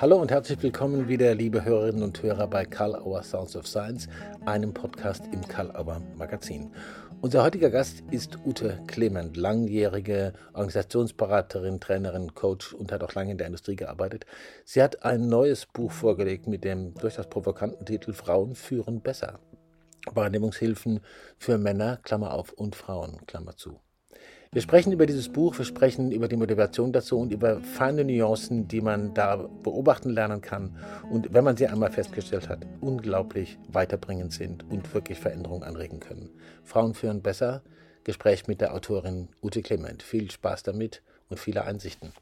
[0.00, 4.08] Hallo und herzlich willkommen wieder, liebe Hörerinnen und Hörer bei Karl Auer Sounds of Science,
[4.46, 6.72] einem Podcast im Karl Auer Magazin.
[7.20, 13.36] Unser heutiger Gast ist Ute Clement, langjährige Organisationsberaterin, Trainerin, Coach und hat auch lange in
[13.36, 14.24] der Industrie gearbeitet.
[14.64, 19.38] Sie hat ein neues Buch vorgelegt mit dem durchaus provokanten Titel Frauen führen besser.
[20.10, 21.00] Wahrnehmungshilfen
[21.36, 23.82] für Männer, Klammer auf, und Frauen, Klammer zu.
[24.52, 28.66] Wir sprechen über dieses Buch, wir sprechen über die Motivation dazu und über feine Nuancen,
[28.66, 30.76] die man da beobachten lernen kann
[31.08, 36.30] und wenn man sie einmal festgestellt hat, unglaublich weiterbringend sind und wirklich Veränderungen anregen können.
[36.64, 37.62] Frauen führen besser.
[38.02, 40.02] Gespräch mit der Autorin Ute Clement.
[40.02, 42.12] Viel Spaß damit und viele Einsichten.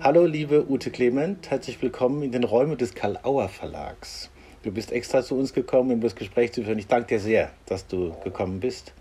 [0.00, 4.30] Hallo liebe Ute Clement, herzlich willkommen in den Räumen des Karl Auer Verlags.
[4.62, 6.78] Du bist extra zu uns gekommen, um das Gespräch zu führen.
[6.78, 8.92] Ich danke dir sehr, dass du gekommen bist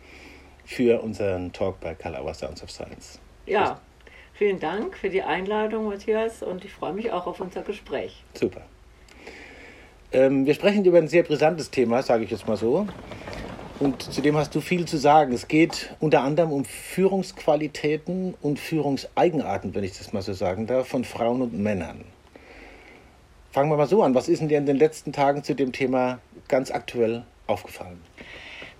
[0.66, 3.20] für unseren Talk bei Kalauer Sounds of Science.
[3.46, 3.80] Ja,
[4.34, 8.24] vielen Dank für die Einladung, Matthias, und ich freue mich auch auf unser Gespräch.
[8.34, 8.62] Super.
[10.12, 12.88] Ähm, wir sprechen über ein sehr brisantes Thema, sage ich jetzt mal so.
[13.80, 15.34] Und zudem hast du viel zu sagen.
[15.34, 20.88] Es geht unter anderem um Führungsqualitäten und Führungseigenarten, wenn ich das mal so sagen darf,
[20.88, 22.04] von Frauen und Männern.
[23.58, 24.14] Fangen wir mal so an.
[24.14, 28.00] Was ist denn dir in den letzten Tagen zu dem Thema ganz aktuell aufgefallen?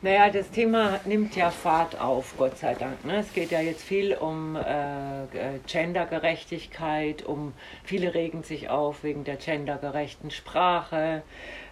[0.04, 3.04] Naja, das Thema nimmt ja Fahrt auf, Gott sei Dank.
[3.04, 3.18] Ne?
[3.18, 4.60] Es geht ja jetzt viel um äh,
[5.66, 7.54] Gendergerechtigkeit, um
[7.86, 11.24] viele regen sich auf wegen der gendergerechten Sprache.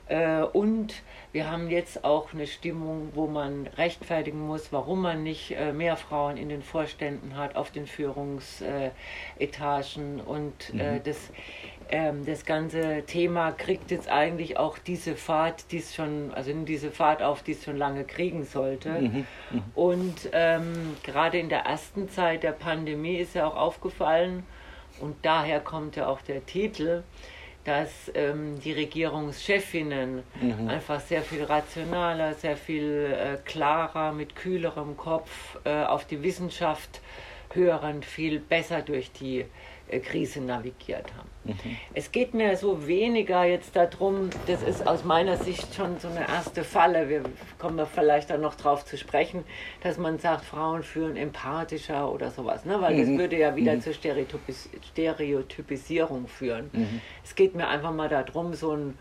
[0.08, 0.96] Äh, und
[1.32, 5.98] wir haben jetzt auch eine Stimmung, wo man rechtfertigen muss, warum man nicht äh, mehr
[5.98, 10.22] Frauen in den Vorständen hat, auf den Führungsetagen.
[10.22, 11.04] Und äh, mhm.
[11.04, 11.32] das
[11.90, 16.90] ähm, das ganze Thema kriegt jetzt eigentlich auch diese Fahrt, die es schon, also diese
[16.90, 18.90] Fahrt auf, die es schon lange kriegen sollte.
[18.90, 19.62] Mhm, mh.
[19.76, 24.44] Und ähm, gerade in der ersten Zeit der Pandemie ist ja auch aufgefallen,
[25.02, 27.04] und daher kommt ja auch der Titel,
[27.66, 30.68] dass ähm, die Regierungschefinnen mhm.
[30.70, 37.02] einfach sehr viel rationaler, sehr viel äh, klarer, mit kühlerem Kopf äh, auf die Wissenschaft
[37.54, 39.46] hören, viel besser durch die
[39.88, 41.35] äh, Krise navigiert haben.
[41.46, 41.78] Mhm.
[41.94, 46.28] Es geht mir so weniger jetzt darum, das ist aus meiner Sicht schon so eine
[46.28, 47.24] erste Falle, wir
[47.60, 49.44] kommen da vielleicht dann noch drauf zu sprechen,
[49.82, 52.82] dass man sagt, Frauen führen empathischer oder sowas, ne?
[52.82, 53.00] weil mhm.
[53.00, 53.82] das würde ja wieder mhm.
[53.82, 56.70] zur Stereotypis Stereotypisierung führen.
[56.74, 57.02] Mhm.
[57.24, 58.94] Es geht mir einfach mal darum, so eine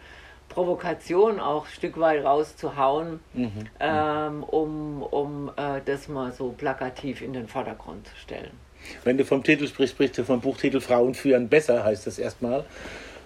[0.49, 3.51] Provokation auch ein Stück weit rauszuhauen, mhm.
[3.81, 8.64] ähm, um, um äh, das mal so plakativ in den Vordergrund zu stellen.
[9.05, 12.65] Wenn du vom Titel sprichst, sprichst du vom Buchtitel Frauen führen besser, heißt das erstmal.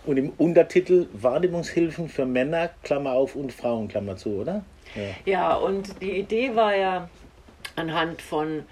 [0.06, 4.64] Und im Untertitel Wahrnehmungshilfen für Männer, Klammer auf, und Frauen, Klammer zu, oder?
[4.94, 7.10] Ja, ja und die Idee war ja
[7.76, 8.64] anhand von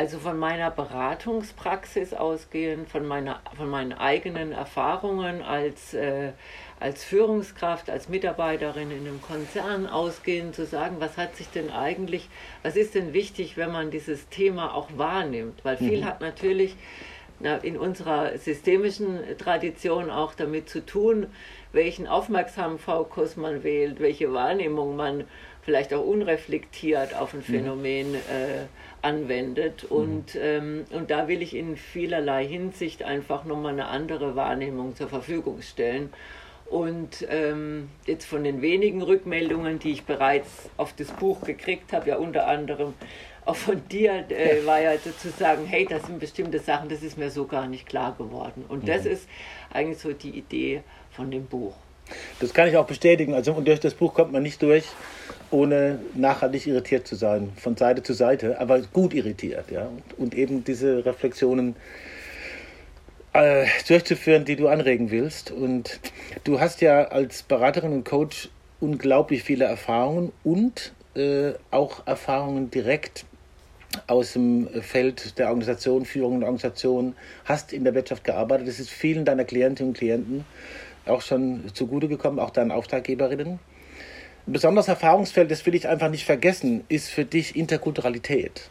[0.00, 6.32] also von meiner Beratungspraxis ausgehend, von, meiner, von meinen eigenen Erfahrungen als, äh,
[6.80, 12.28] als Führungskraft, als Mitarbeiterin in einem Konzern ausgehend, zu sagen, was hat sich denn eigentlich,
[12.62, 15.62] was ist denn wichtig, wenn man dieses Thema auch wahrnimmt?
[15.62, 16.04] Weil viel mhm.
[16.06, 16.74] hat natürlich
[17.38, 21.26] na, in unserer systemischen Tradition auch damit zu tun,
[21.72, 25.24] welchen Aufmerksamfokus man wählt, welche Wahrnehmung man
[25.62, 27.44] vielleicht auch unreflektiert auf ein mhm.
[27.44, 28.66] Phänomen äh,
[29.02, 29.84] anwendet.
[29.84, 29.96] Mhm.
[29.96, 35.08] Und, ähm, und da will ich in vielerlei Hinsicht einfach nochmal eine andere Wahrnehmung zur
[35.08, 36.10] Verfügung stellen.
[36.70, 42.10] Und ähm, jetzt von den wenigen Rückmeldungen, die ich bereits auf das Buch gekriegt habe,
[42.10, 42.94] ja unter anderem
[43.44, 47.30] auch von dir, äh, war ja sozusagen, hey, das sind bestimmte Sachen, das ist mir
[47.30, 48.64] so gar nicht klar geworden.
[48.68, 49.10] Und das mhm.
[49.10, 49.28] ist
[49.72, 51.74] eigentlich so die Idee von dem Buch.
[52.38, 53.34] Das kann ich auch bestätigen.
[53.34, 54.84] Also und durch das Buch kommt man nicht durch,
[55.50, 59.88] ohne nachhaltig irritiert zu sein, von Seite zu Seite, aber gut irritiert, ja.
[60.18, 61.74] Und eben diese Reflexionen
[63.32, 65.50] äh, durchzuführen, die du anregen willst.
[65.50, 66.00] Und
[66.44, 68.48] du hast ja als Beraterin und Coach
[68.80, 73.24] unglaublich viele Erfahrungen und äh, auch Erfahrungen direkt
[74.06, 78.68] aus dem Feld der Organisation, Führung der Organisation, hast in der Wirtschaft gearbeitet.
[78.68, 80.44] Das ist vielen deiner Klientinnen und Klienten
[81.06, 83.58] auch schon zugute gekommen, auch deinen Auftraggeberinnen.
[84.46, 88.70] Ein besonderes Erfahrungsfeld, das will ich einfach nicht vergessen, ist für dich Interkulturalität.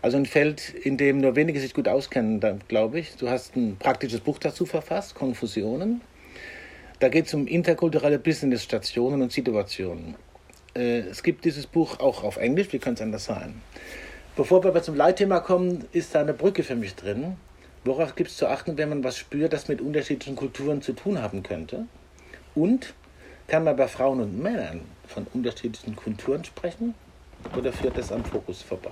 [0.00, 3.16] Also ein Feld, in dem nur wenige sich gut auskennen, glaube ich.
[3.16, 6.00] Du hast ein praktisches Buch dazu verfasst, Konfusionen.
[7.00, 10.16] Da geht es um interkulturelle Businessstationen und Situationen.
[10.74, 13.60] Äh, es gibt dieses Buch auch auf Englisch, wie kann es anders sein?
[14.36, 17.36] Bevor wir aber zum Leitthema kommen, ist da eine Brücke für mich drin.
[17.84, 21.20] Worauf gibt es zu achten, wenn man was spürt, das mit unterschiedlichen Kulturen zu tun
[21.20, 21.86] haben könnte?
[22.54, 22.94] Und
[23.48, 26.94] kann man bei Frauen und Männern von unterschiedlichen Kulturen sprechen?
[27.56, 28.90] Oder führt das am Fokus vorbei?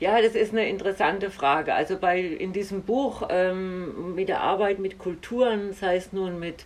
[0.00, 1.74] Ja, das ist eine interessante Frage.
[1.74, 6.64] Also bei in diesem Buch ähm, mit der Arbeit mit Kulturen, das heißt nun mit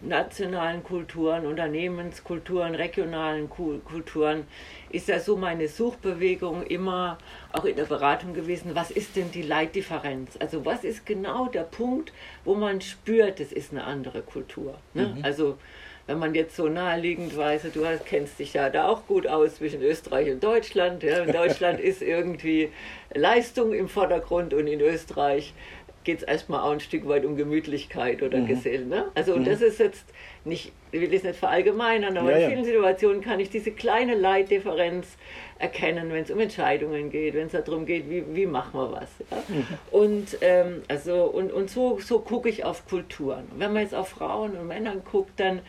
[0.00, 4.46] nationalen Kulturen, Unternehmenskulturen, regionalen Kulturen,
[4.90, 7.18] ist ja so meine Suchbewegung immer
[7.52, 10.36] auch in der Beratung gewesen, was ist denn die Leitdifferenz?
[10.38, 12.12] Also was ist genau der Punkt,
[12.44, 14.78] wo man spürt, es ist eine andere Kultur.
[14.94, 15.14] Ne?
[15.16, 15.24] Mhm.
[15.24, 15.58] Also
[16.06, 19.82] wenn man jetzt so naheliegend weiß, du kennst dich ja da auch gut aus zwischen
[19.82, 21.02] Österreich und Deutschland.
[21.02, 21.18] Ja?
[21.18, 22.70] In Deutschland ist irgendwie
[23.12, 25.52] Leistung im Vordergrund und in Österreich
[26.04, 28.46] geht es erstmal auch ein Stück weit um Gemütlichkeit oder mhm.
[28.46, 28.88] Gesellen.
[28.88, 29.06] Ne?
[29.16, 29.46] Also und mhm.
[29.46, 30.04] das ist jetzt
[30.44, 32.66] nicht, ich will das nicht verallgemeinern, aber ja, in vielen ja.
[32.66, 35.16] Situationen kann ich diese kleine Leitdifferenz
[35.58, 39.08] erkennen, wenn es um Entscheidungen geht, wenn es darum geht, wie, wie machen wir was.
[39.30, 39.42] Ja?
[39.48, 39.66] Mhm.
[39.90, 43.46] Und, ähm, also, und, und so, so gucke ich auf Kulturen.
[43.56, 45.60] wenn man jetzt auf Frauen und Männern guckt, dann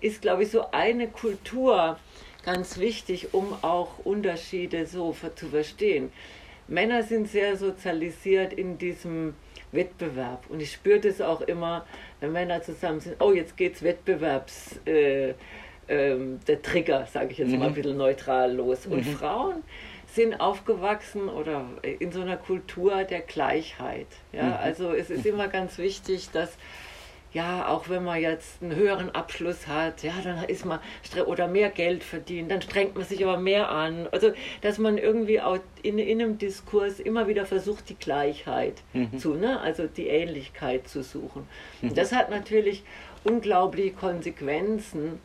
[0.00, 1.98] ist, glaube ich, so eine Kultur
[2.44, 6.12] ganz wichtig, um auch Unterschiede so zu verstehen.
[6.68, 9.34] Männer sind sehr sozialisiert in diesem
[9.72, 10.44] Wettbewerb.
[10.48, 11.86] Und ich spüre das auch immer,
[12.20, 15.34] wenn Männer zusammen sind, oh, jetzt geht's Wettbewerbs, äh,
[15.92, 17.58] ähm, der Trigger, sage ich jetzt mhm.
[17.58, 18.86] mal ein bisschen neutral los.
[18.86, 19.12] Und mhm.
[19.12, 19.54] Frauen
[20.14, 24.08] sind aufgewachsen oder in so einer Kultur der Gleichheit.
[24.32, 24.44] Ja?
[24.44, 24.54] Mhm.
[24.62, 26.56] Also es ist immer ganz wichtig, dass
[27.32, 30.80] ja, auch wenn man jetzt einen höheren Abschluss hat, ja, dann ist man
[31.24, 34.06] oder mehr Geld verdient, dann strengt man sich aber mehr an.
[34.12, 39.18] Also, dass man irgendwie auch in, in einem Diskurs immer wieder versucht, die Gleichheit mhm.
[39.18, 41.48] zu, ne, also die Ähnlichkeit zu suchen.
[41.80, 41.94] Mhm.
[41.94, 42.82] Das hat natürlich
[43.24, 45.18] unglaubliche Konsequenzen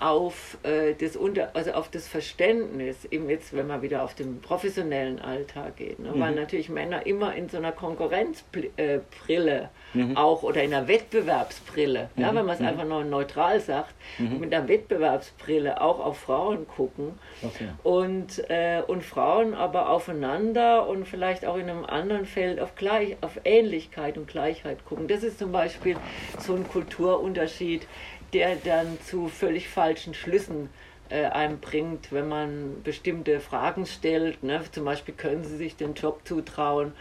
[0.00, 4.40] auf, äh, das unter, also auf das Verständnis, eben jetzt, wenn man wieder auf den
[4.40, 6.20] professionellen Alltag geht, ne, mhm.
[6.20, 10.16] weil natürlich Männer immer in so einer Konkurrenzbrille äh, mhm.
[10.16, 12.22] auch oder in einer Wettbewerbsbrille, mhm.
[12.22, 12.68] ja, wenn man es mhm.
[12.68, 14.40] einfach nur neutral sagt, mhm.
[14.40, 17.68] mit einer Wettbewerbsbrille auch auf Frauen gucken okay.
[17.82, 23.18] und, äh, und Frauen aber aufeinander und vielleicht auch in einem anderen Feld auf, Gleich,
[23.20, 25.08] auf Ähnlichkeit und Gleichheit gucken.
[25.08, 25.96] Das ist zum Beispiel
[26.38, 27.86] so ein Kulturunterschied,
[28.32, 30.68] der dann zu völlig falschen Schlüssen
[31.10, 34.42] äh, einem bringt, wenn man bestimmte Fragen stellt.
[34.42, 34.62] Ne?
[34.70, 36.92] Zum Beispiel, können Sie sich den Job zutrauen?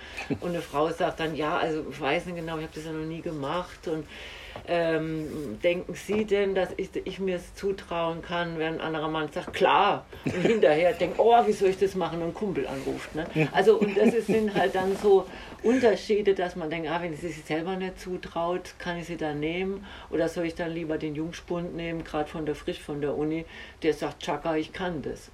[0.41, 2.91] Und eine Frau sagt dann, ja, also ich weiß nicht genau, ich habe das ja
[2.91, 3.87] noch nie gemacht.
[3.87, 4.07] Und
[4.67, 9.31] ähm, denken Sie denn, dass ich, ich mir es zutrauen kann, wenn ein anderer Mann
[9.31, 13.15] sagt, klar, und hinterher denkt, oh, wie soll ich das machen, und ein Kumpel anruft.
[13.15, 13.25] Ne?
[13.51, 15.25] Also, und das sind halt dann so
[15.63, 19.39] Unterschiede, dass man denkt, ah, wenn sie sich selber nicht zutraut, kann ich sie dann
[19.39, 23.17] nehmen, oder soll ich dann lieber den Jungspund nehmen, gerade von der Frisch von der
[23.17, 23.45] Uni,
[23.83, 25.31] der sagt, Chaka, ich kann das.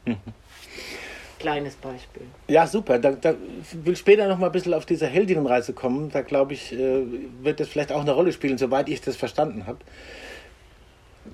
[1.40, 2.24] Kleines Beispiel.
[2.48, 3.00] Ja, super.
[3.00, 3.36] Da, da
[3.74, 6.10] will später noch mal ein bisschen auf diese Heldinnenreise kommen.
[6.12, 7.04] Da glaube ich, äh,
[7.42, 9.80] wird das vielleicht auch eine Rolle spielen, soweit ich das verstanden habe.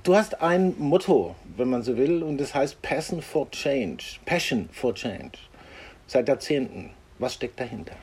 [0.03, 4.03] Du hast ein Motto, wenn man so will, und das heißt Passion for Change.
[4.25, 5.37] Passion for Change.
[6.07, 6.91] Seit Jahrzehnten.
[7.19, 7.95] Was steckt dahinter?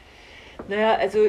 [0.66, 1.26] Naja, also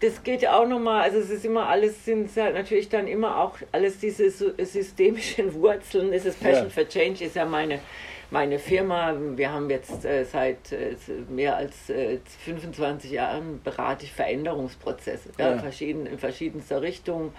[0.00, 3.38] das geht ja auch nochmal, also es ist immer alles, sind ja natürlich dann immer
[3.38, 6.12] auch alles diese systemischen Wurzeln.
[6.12, 6.70] Es ist Passion ja.
[6.70, 7.80] for Change, ist ja meine
[8.30, 10.96] meine Firma, wir haben jetzt äh, seit äh,
[11.28, 15.52] mehr als äh, 25 Jahren berate ich Veränderungsprozesse ja.
[15.52, 17.32] Ja, verschieden, in verschiedenster Richtung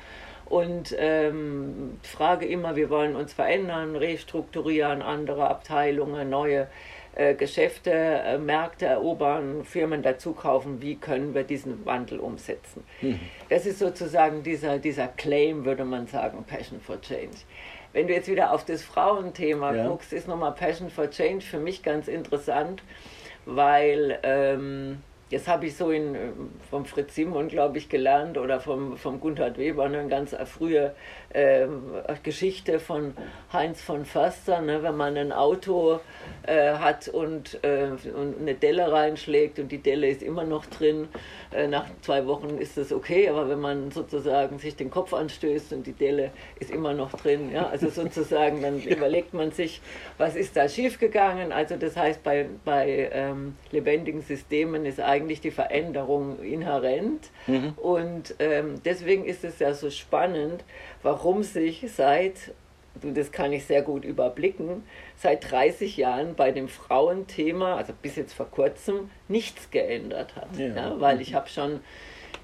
[0.46, 6.68] und ähm, frage immer, wir wollen uns verändern, restrukturieren, andere Abteilungen, neue
[7.16, 12.84] äh, Geschäfte, äh, Märkte erobern, Firmen dazu kaufen, wie können wir diesen Wandel umsetzen.
[13.02, 13.20] Mhm.
[13.50, 17.38] Das ist sozusagen dieser, dieser Claim, würde man sagen, Passion for Change.
[17.94, 19.88] Wenn du jetzt wieder auf das Frauenthema ja.
[19.88, 22.84] guckst, ist nochmal Passion for Change für mich ganz interessant,
[23.46, 26.16] weil ähm, das habe ich so in,
[26.70, 30.96] vom Fritz Simon, glaube ich, gelernt oder vom, vom Gunther Weber, eine ganz frühe
[31.30, 31.68] äh,
[32.24, 33.14] Geschichte von
[33.54, 36.00] Heinz von Förster, ne, wenn man ein Auto
[36.44, 41.08] äh, hat und, äh, und eine Delle reinschlägt und die Delle ist immer noch drin,
[41.52, 45.74] äh, nach zwei Wochen ist das okay, aber wenn man sozusagen sich den Kopf anstößt
[45.74, 49.82] und die Delle ist immer noch drin, ja, also sozusagen, dann überlegt man sich,
[50.18, 51.52] was ist da schiefgegangen.
[51.52, 57.74] Also das heißt, bei, bei ähm, lebendigen Systemen ist eigentlich die Veränderung inhärent mhm.
[57.78, 60.64] und ähm, deswegen ist es ja so spannend,
[61.04, 62.54] warum sich seit,
[63.02, 64.84] das kann ich sehr gut überblicken,
[65.16, 70.58] seit 30 Jahren bei dem Frauenthema, also bis jetzt vor kurzem, nichts geändert hat.
[70.58, 70.68] Ja.
[70.68, 71.80] ja weil ich habe schon,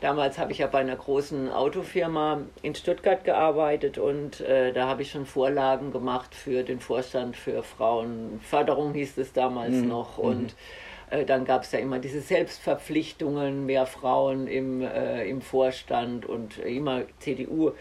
[0.01, 5.01] damals habe ich ja bei einer großen Autofirma in Stuttgart gearbeitet und äh, da habe
[5.01, 9.87] ich schon Vorlagen gemacht für den Vorstand für Frauenförderung, hieß es damals mhm.
[9.87, 10.17] noch.
[10.17, 10.94] Und mhm
[11.25, 17.03] dann gab es ja immer diese Selbstverpflichtungen, mehr Frauen im, äh, im Vorstand und immer
[17.19, 17.71] CDU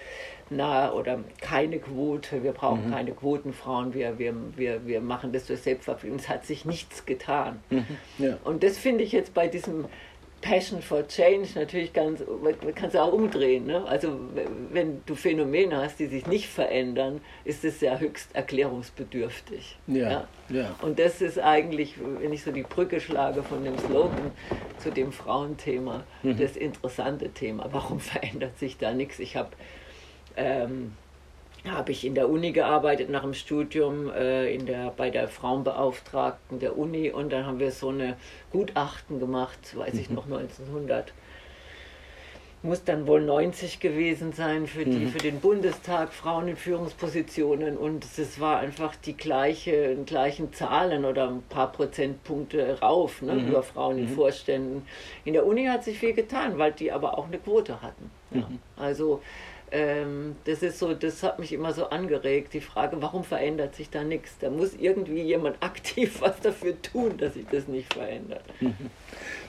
[0.51, 2.93] nah oder keine Quote, wir brauchen mhm.
[2.93, 6.19] keine Quotenfrauen, wir, wir, wir, wir machen das durch Selbstverpflichtung.
[6.19, 7.61] Es hat sich nichts getan.
[7.71, 7.87] Mhm.
[8.19, 8.39] Ja.
[8.45, 9.87] Und das finde ich jetzt bei diesem
[10.45, 13.65] Passion for Change natürlich ganz, man kann es auch umdrehen.
[13.65, 13.83] Ne?
[13.87, 14.21] Also
[14.71, 19.79] wenn du Phänomene hast, die sich nicht verändern, ist es ja höchst erklärungsbedürftig.
[19.87, 20.29] Ja, ja?
[20.51, 20.75] ja.
[20.83, 24.33] Und das ist eigentlich, wenn ich so die Brücke schlage von dem Slogan
[24.77, 26.37] zu dem Frauenthema, mhm.
[26.37, 27.69] das interessante Thema.
[27.73, 29.21] Warum verändert sich da nichts?
[29.21, 29.51] Ich habe
[30.37, 30.93] ähm,
[31.71, 36.59] habe ich in der Uni gearbeitet nach dem Studium äh, in der, bei der Frauenbeauftragten
[36.59, 38.17] der Uni und dann haben wir so eine
[38.53, 40.17] Gutachten gemacht, weiß ich mhm.
[40.17, 41.13] noch 1900.
[42.63, 45.09] Muss dann wohl 90 gewesen sein für, die, mhm.
[45.09, 51.29] für den Bundestag, Frauen in Führungspositionen und es war einfach die gleiche, gleichen Zahlen oder
[51.29, 53.49] ein paar Prozentpunkte rauf ne, mhm.
[53.49, 54.15] über Frauen in mhm.
[54.15, 54.87] Vorständen.
[55.27, 58.11] In der Uni hat sich viel getan, weil die aber auch eine Quote hatten.
[58.31, 58.41] Ja.
[58.41, 58.59] Mhm.
[58.77, 59.21] Also
[59.75, 63.91] ähm, das ist so, das hat mich immer so angeregt, die Frage, warum verändert sich
[63.91, 64.39] da nichts?
[64.39, 68.45] Da muss irgendwie jemand aktiv was dafür tun, dass sich das nicht verändert.
[68.61, 68.75] Mhm.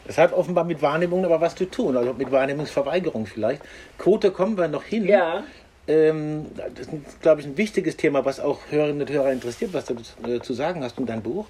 [0.08, 3.64] Das hat offenbar mit Wahrnehmung aber was zu tun, also mit Wahrnehmungsverweigerung vielleicht.
[3.98, 5.08] Quote kommen wir noch hin.
[5.08, 5.44] Ja.
[5.88, 9.86] Ähm, das ist, glaube ich, ein wichtiges Thema, was auch Hörerinnen und Hörer interessiert, was
[9.86, 9.96] du
[10.28, 11.48] äh, zu sagen hast um dein Buch.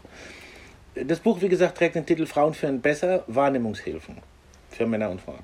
[0.96, 4.20] Das Buch, wie gesagt, trägt den Titel Frauen führen besser, Wahrnehmungshilfen
[4.70, 5.44] für Männer und Frauen.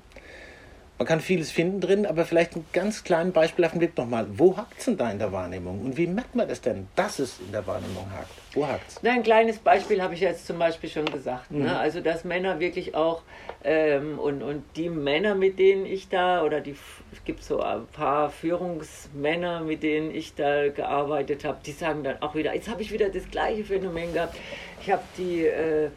[1.02, 4.24] Man kann vieles finden drin, aber vielleicht ein ganz kleinen Beispiel auf den Blick nochmal.
[4.36, 5.80] Wo hakt es denn da in der Wahrnehmung?
[5.84, 8.30] Und wie merkt man das denn, dass es in der Wahrnehmung hakt?
[8.52, 9.04] Wo hakt es?
[9.04, 11.50] Ein kleines Beispiel habe ich jetzt zum Beispiel schon gesagt.
[11.50, 11.58] Ne?
[11.58, 11.64] Mhm.
[11.64, 11.76] Ne?
[11.76, 13.22] Also, dass Männer wirklich auch,
[13.64, 16.76] ähm, und, und die Männer, mit denen ich da, oder die,
[17.12, 22.22] es gibt so ein paar Führungsmänner, mit denen ich da gearbeitet habe, die sagen dann
[22.22, 24.36] auch wieder, jetzt habe ich wieder das gleiche Phänomen gehabt.
[24.80, 25.46] Ich habe die.
[25.46, 25.88] Äh,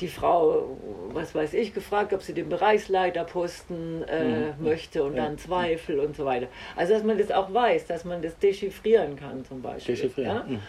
[0.00, 0.78] die Frau,
[1.12, 4.64] was weiß ich, gefragt, ob sie den Bereichsleiterposten äh, mhm.
[4.64, 5.24] möchte und ja.
[5.24, 6.48] dann Zweifel und so weiter.
[6.76, 9.94] Also dass man das auch weiß, dass man das dechiffrieren kann zum Beispiel.
[9.94, 10.36] Dechiffrieren.
[10.36, 10.44] Ja?
[10.44, 10.60] Mhm.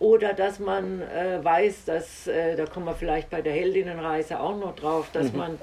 [0.00, 4.56] Oder dass man äh, weiß, dass, äh, da kommen wir vielleicht bei der Heldinnenreise auch
[4.56, 5.38] noch drauf, dass mhm.
[5.38, 5.58] man,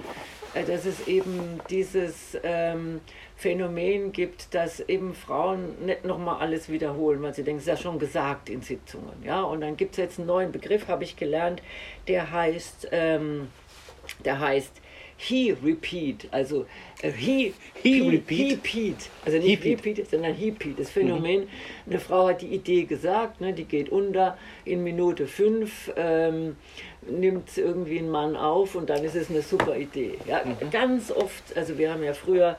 [0.53, 2.99] äh, dass es eben dieses ähm,
[3.37, 7.77] Phänomen gibt, dass eben Frauen nicht nochmal alles wiederholen, weil sie denken, es ist ja
[7.77, 9.23] schon gesagt in Sitzungen.
[9.23, 9.41] Ja?
[9.41, 11.61] Und dann gibt es jetzt einen neuen Begriff, habe ich gelernt,
[12.07, 13.49] der heißt, ähm,
[14.23, 14.81] der heißt
[15.17, 16.65] He Repeat, also
[17.01, 18.65] äh, he, he, he, Repeat.
[18.65, 20.77] He also nicht he Repeat, sondern He Repeat.
[20.77, 21.47] Das Phänomen, mhm.
[21.87, 25.91] eine Frau hat die Idee gesagt, ne, die geht unter in Minute fünf.
[25.95, 26.57] Ähm,
[27.09, 30.17] nimmt irgendwie ein Mann auf und dann ist es eine super Idee.
[30.27, 30.69] Ja, mhm.
[30.71, 32.57] Ganz oft, also wir haben ja früher,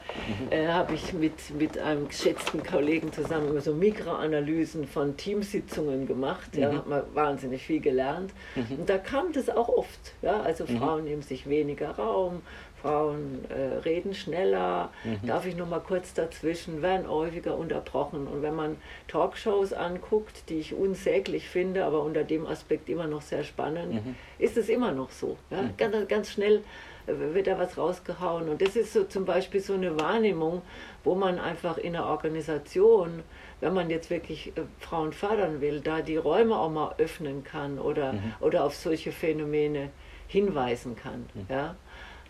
[0.49, 6.55] äh, habe ich mit, mit einem geschätzten Kollegen zusammen immer so Mikroanalysen von Teamsitzungen gemacht.
[6.55, 6.61] Mhm.
[6.61, 8.31] Ja, hat man wahnsinnig viel gelernt.
[8.55, 8.79] Mhm.
[8.79, 10.13] Und da kam das auch oft.
[10.21, 10.77] Ja, also mhm.
[10.77, 12.41] Frauen nehmen sich weniger Raum,
[12.81, 15.25] Frauen äh, reden schneller, mhm.
[15.25, 18.27] darf ich noch mal kurz dazwischen, werden häufiger unterbrochen.
[18.27, 23.21] Und wenn man Talkshows anguckt, die ich unsäglich finde, aber unter dem Aspekt immer noch
[23.21, 24.15] sehr spannend, mhm.
[24.37, 25.37] ist es immer noch so.
[25.49, 25.63] Ja?
[25.63, 25.77] Mhm.
[25.77, 26.63] Ganz, ganz schnell
[27.07, 28.49] äh, wird da was rausgehauen.
[28.49, 30.61] Und das ist so zum Beispiel so eine Wahrnehmung,
[31.03, 33.23] wo man einfach in einer Organisation,
[33.59, 37.79] wenn man jetzt wirklich äh, Frauen fördern will, da die Räume auch mal öffnen kann
[37.79, 38.33] oder, mhm.
[38.39, 39.89] oder auf solche Phänomene
[40.27, 41.27] hinweisen kann.
[41.33, 41.45] Mhm.
[41.49, 41.75] Ja?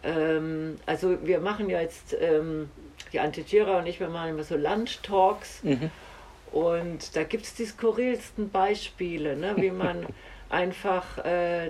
[0.07, 2.69] Ähm, also wir machen ja jetzt, ähm,
[3.11, 5.91] die Antijira und ich, wir machen immer so Lunch-Talks mhm.
[6.51, 10.05] und da gibt es die skurrilsten Beispiele, ne, wie man
[10.49, 11.69] einfach äh,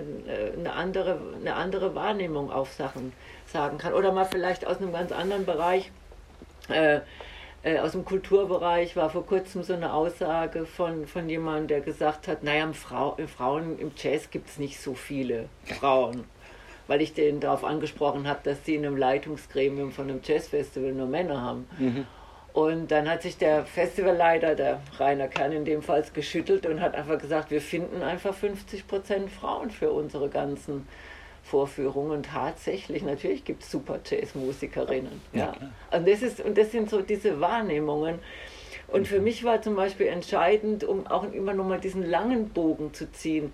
[0.56, 3.12] eine, andere, eine andere Wahrnehmung auf Sachen
[3.46, 3.92] sagen kann.
[3.92, 5.90] Oder mal vielleicht aus einem ganz anderen Bereich.
[6.68, 7.00] Äh,
[7.64, 12.28] äh, aus dem Kulturbereich war vor kurzem so eine Aussage von, von jemandem, der gesagt
[12.28, 15.48] hat, naja, Frau, Frauen im Jazz gibt es nicht so viele
[15.80, 16.24] Frauen
[16.88, 21.06] weil ich den darauf angesprochen habe, dass sie in einem Leitungsgremium von einem Jazzfestival nur
[21.06, 21.68] Männer haben.
[21.78, 22.06] Mhm.
[22.54, 26.96] Und dann hat sich der Festivalleiter, der Rainer Kern in dem Fall, geschüttelt und hat
[26.96, 30.88] einfach gesagt, wir finden einfach 50 Prozent Frauen für unsere ganzen
[31.44, 32.10] Vorführungen.
[32.10, 35.20] Und tatsächlich, natürlich gibt es super Jazzmusikerinnen.
[35.32, 35.54] Ja.
[35.60, 35.96] ja.
[35.96, 38.18] Und, das ist, und das sind so diese Wahrnehmungen.
[38.88, 39.24] Und für mhm.
[39.24, 43.52] mich war zum Beispiel entscheidend, um auch immer nochmal diesen langen Bogen zu ziehen,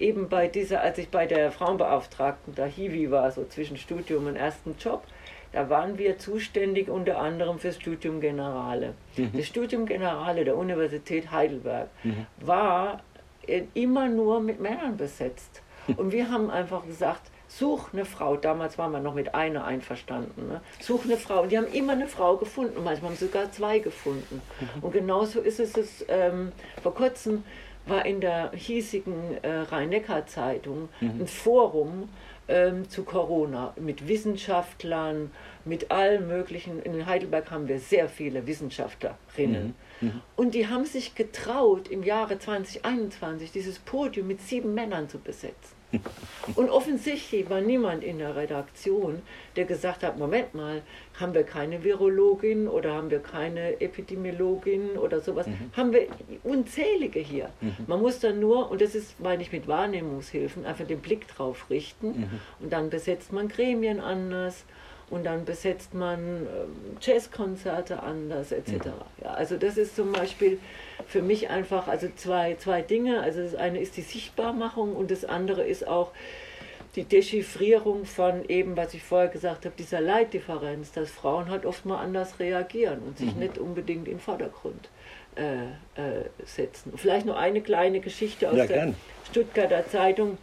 [0.00, 4.36] eben bei dieser, als ich bei der Frauenbeauftragten, da Hiwi war, so zwischen Studium und
[4.36, 5.04] ersten Job,
[5.52, 8.94] da waren wir zuständig unter anderem fürs Studium Generale.
[9.16, 9.32] Mhm.
[9.34, 12.26] Das Studium Generale der Universität Heidelberg mhm.
[12.40, 13.02] war
[13.74, 15.62] immer nur mit Männern besetzt.
[15.96, 18.36] Und wir haben einfach gesagt, such eine Frau.
[18.36, 20.48] Damals waren wir noch mit einer einverstanden.
[20.48, 20.60] Ne?
[20.78, 21.42] Such eine Frau.
[21.42, 22.76] Und die haben immer eine Frau gefunden.
[22.76, 24.40] Und manchmal haben sie sogar zwei gefunden.
[24.60, 24.84] Mhm.
[24.84, 27.42] Und genauso ist es, es ähm, vor kurzem
[27.86, 31.20] war in der hiesigen äh, Rhein-Neckar-Zeitung mhm.
[31.20, 32.08] ein Forum
[32.48, 35.30] ähm, zu Corona mit Wissenschaftlern,
[35.64, 36.80] mit allen möglichen.
[36.82, 39.74] In Heidelberg haben wir sehr viele Wissenschaftlerinnen.
[40.00, 40.08] Mhm.
[40.08, 40.20] Mhm.
[40.36, 45.79] Und die haben sich getraut, im Jahre 2021 dieses Podium mit sieben Männern zu besetzen.
[46.54, 49.22] Und offensichtlich war niemand in der Redaktion,
[49.56, 50.82] der gesagt hat, Moment mal,
[51.18, 55.46] haben wir keine Virologin oder haben wir keine Epidemiologin oder sowas?
[55.46, 55.70] Mhm.
[55.76, 56.06] Haben wir
[56.44, 57.50] unzählige hier.
[57.60, 57.76] Mhm.
[57.86, 61.68] Man muss dann nur, und das ist, meine ich, mit Wahrnehmungshilfen, einfach den Blick drauf
[61.70, 62.40] richten mhm.
[62.60, 64.64] und dann besetzt man Gremien anders
[65.10, 68.70] und dann besetzt man ähm, Jazzkonzerte anders etc.
[68.72, 68.80] Mhm.
[69.24, 70.58] Ja, also das ist zum Beispiel
[71.06, 73.20] für mich einfach also zwei, zwei Dinge.
[73.20, 76.12] Also das eine ist die Sichtbarmachung und das andere ist auch
[76.96, 81.86] die Dechiffrierung von eben, was ich vorher gesagt habe, dieser Leitdifferenz, dass Frauen halt oft
[81.86, 83.40] mal anders reagieren und sich mhm.
[83.40, 84.88] nicht unbedingt in den Vordergrund
[85.36, 86.92] äh, äh, setzen.
[86.96, 88.96] Vielleicht noch eine kleine Geschichte aus ja, der gern.
[89.30, 90.38] Stuttgarter Zeitung,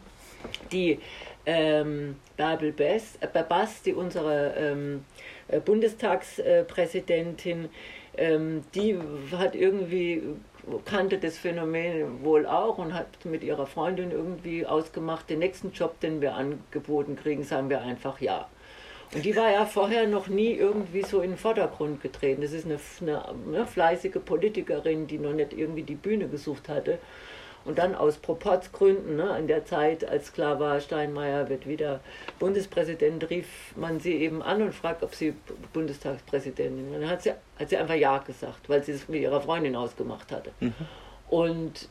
[0.72, 1.00] die
[1.48, 5.06] ähm, Bärbel Bass, äh, Bass, die unsere ähm,
[5.48, 7.70] äh, Bundestagspräsidentin,
[8.18, 9.00] ähm, die
[9.32, 10.24] hat irgendwie
[10.84, 16.02] kannte das Phänomen wohl auch und hat mit ihrer Freundin irgendwie ausgemacht, den nächsten Job,
[16.02, 18.50] den wir angeboten kriegen, sagen wir einfach ja.
[19.16, 22.42] Und die war ja vorher noch nie irgendwie so in den Vordergrund getreten.
[22.42, 27.00] Das ist eine, eine, eine fleißige Politikerin, die noch nicht irgendwie die Bühne gesucht hatte.
[27.66, 32.00] Und dann aus Proportsgründen, ne, in der Zeit, als klar war, Steinmeier wird wieder
[32.40, 35.34] Bundespräsident, rief man sie eben an und fragt, ob sie
[35.74, 36.94] Bundestagspräsidentin.
[36.94, 40.32] Dann hat sie, hat sie einfach Ja gesagt, weil sie es mit ihrer Freundin ausgemacht
[40.32, 40.52] hatte.
[40.62, 40.74] Mhm.
[41.30, 41.90] Und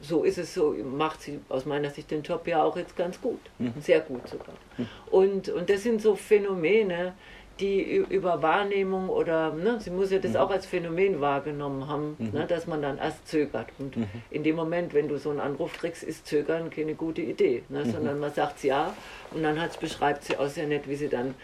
[0.00, 3.20] so ist es so, macht sie aus meiner Sicht den Job ja auch jetzt ganz
[3.20, 3.40] gut.
[3.58, 3.74] Mhm.
[3.80, 4.54] Sehr gut sogar.
[4.76, 4.88] Mhm.
[5.10, 7.14] Und, und das sind so Phänomene,
[7.60, 10.38] die über Wahrnehmung oder, ne, sie muss ja das mhm.
[10.38, 12.30] auch als Phänomen wahrgenommen haben, mhm.
[12.32, 13.68] ne, dass man dann erst zögert.
[13.78, 14.06] Und mhm.
[14.30, 17.84] in dem Moment, wenn du so einen Anruf kriegst, ist Zögern keine gute Idee, ne,
[17.84, 17.92] mhm.
[17.92, 18.94] sondern man sagt ja
[19.32, 21.34] und dann hat's, beschreibt sie auch sehr nett, wie sie dann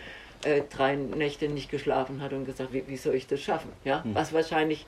[0.44, 3.71] äh, drei Nächte nicht geschlafen hat und gesagt, wie, wie soll ich das schaffen?
[3.85, 4.02] Ja?
[4.04, 4.14] Mhm.
[4.14, 4.87] Was wahrscheinlich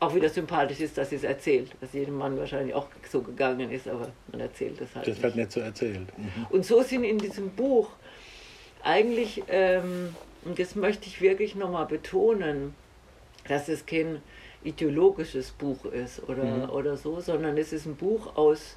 [0.00, 3.70] auch wieder sympathisch ist, dass sie es erzählt, dass jedem Mann wahrscheinlich auch so gegangen
[3.70, 5.06] ist, aber man erzählt es halt.
[5.06, 6.06] Das wird nicht so erzählt.
[6.18, 6.46] Mhm.
[6.50, 7.88] Und so sind in diesem Buch
[8.82, 12.74] eigentlich ähm, und das möchte ich wirklich nochmal betonen,
[13.48, 14.20] dass es kein
[14.64, 16.70] ideologisches Buch ist oder, mhm.
[16.70, 18.76] oder so, sondern es ist ein Buch aus,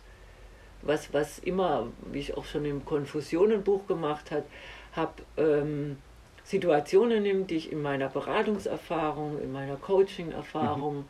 [0.82, 4.46] was, was immer, wie ich auch schon im Konfusionenbuch gemacht habe,
[4.94, 5.98] habe ähm,
[6.44, 11.06] Situationen nimmt, die ich in meiner Beratungserfahrung, in meiner Coaching-Erfahrung, mhm.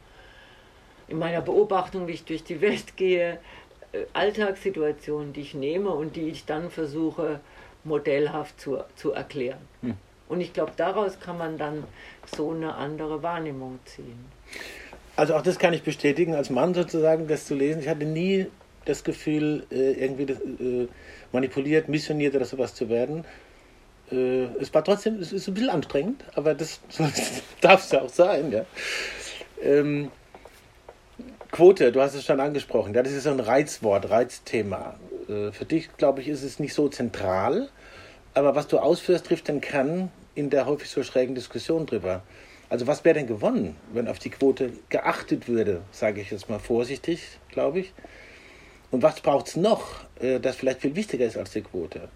[1.10, 3.40] in meiner Beobachtung, wie ich durch die Welt gehe,
[3.92, 7.42] äh, Alltagssituationen, die ich nehme und die ich dann versuche
[7.84, 9.60] modellhaft zu, zu erklären.
[9.82, 9.98] Mhm.
[10.28, 11.84] Und ich glaube, daraus kann man dann
[12.36, 14.26] so eine andere Wahrnehmung ziehen.
[15.16, 17.82] Also auch das kann ich bestätigen, als Mann sozusagen, das zu lesen.
[17.82, 18.48] Ich hatte nie
[18.86, 20.88] das Gefühl, äh, irgendwie äh,
[21.32, 23.26] manipuliert, missioniert oder sowas zu werden.
[24.12, 26.80] Äh, es war trotzdem, es ist ein bisschen anstrengend, aber das
[27.62, 28.52] darf es ja auch sein.
[28.52, 28.66] Ja.
[29.62, 30.12] Ähm,
[31.52, 35.00] Quote, du hast es schon angesprochen, das ist so ein Reizwort, Reizthema.
[35.28, 37.70] Für dich, glaube ich, ist es nicht so zentral,
[38.36, 42.22] aber was du ausführst, trifft den Kern in der häufig so schrägen Diskussion drüber.
[42.70, 46.60] Also was wäre denn gewonnen, wenn auf die Quote geachtet würde, sage ich jetzt mal
[46.60, 47.94] vorsichtig, glaube ich.
[48.92, 52.10] Und was braucht es noch, äh, das vielleicht viel wichtiger ist als die Quote?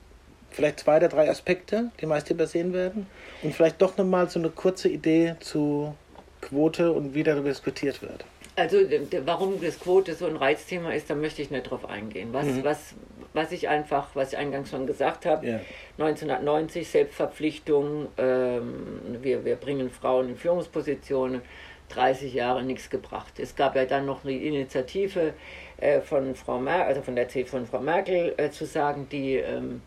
[0.52, 3.08] Vielleicht zwei oder drei Aspekte, die meist übersehen werden.
[3.44, 5.96] Und vielleicht doch nochmal so eine kurze Idee zu
[6.42, 8.26] Quote und wie darüber diskutiert wird.
[8.56, 8.78] Also
[9.26, 12.30] warum das Quote so ein Reizthema ist, da möchte ich nicht drauf eingehen.
[12.34, 12.64] Was, mhm.
[12.64, 12.94] was,
[13.34, 15.60] was ich einfach, was ich eingangs schon gesagt habe, ja.
[15.98, 21.42] 1990 Selbstverpflichtung, ähm, wir, wir bringen Frauen in Führungspositionen,
[21.90, 23.40] 30 Jahre nichts gebracht.
[23.40, 25.34] Es gab ja dann noch eine Initiative
[25.78, 29.36] äh, von Frau Merkel, also von der C von Frau Merkel äh, zu sagen, die
[29.36, 29.82] ähm,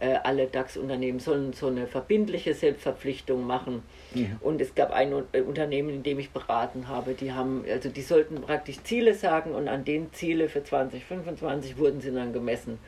[0.00, 3.82] äh, alle DAX-Unternehmen sollen so eine verbindliche Selbstverpflichtung machen.
[4.14, 4.36] Mhm.
[4.40, 8.02] Und es gab ein äh, Unternehmen, in dem ich beraten habe, die haben, also die
[8.02, 12.78] sollten praktisch Ziele sagen und an den Ziele für 2025 wurden sie dann gemessen.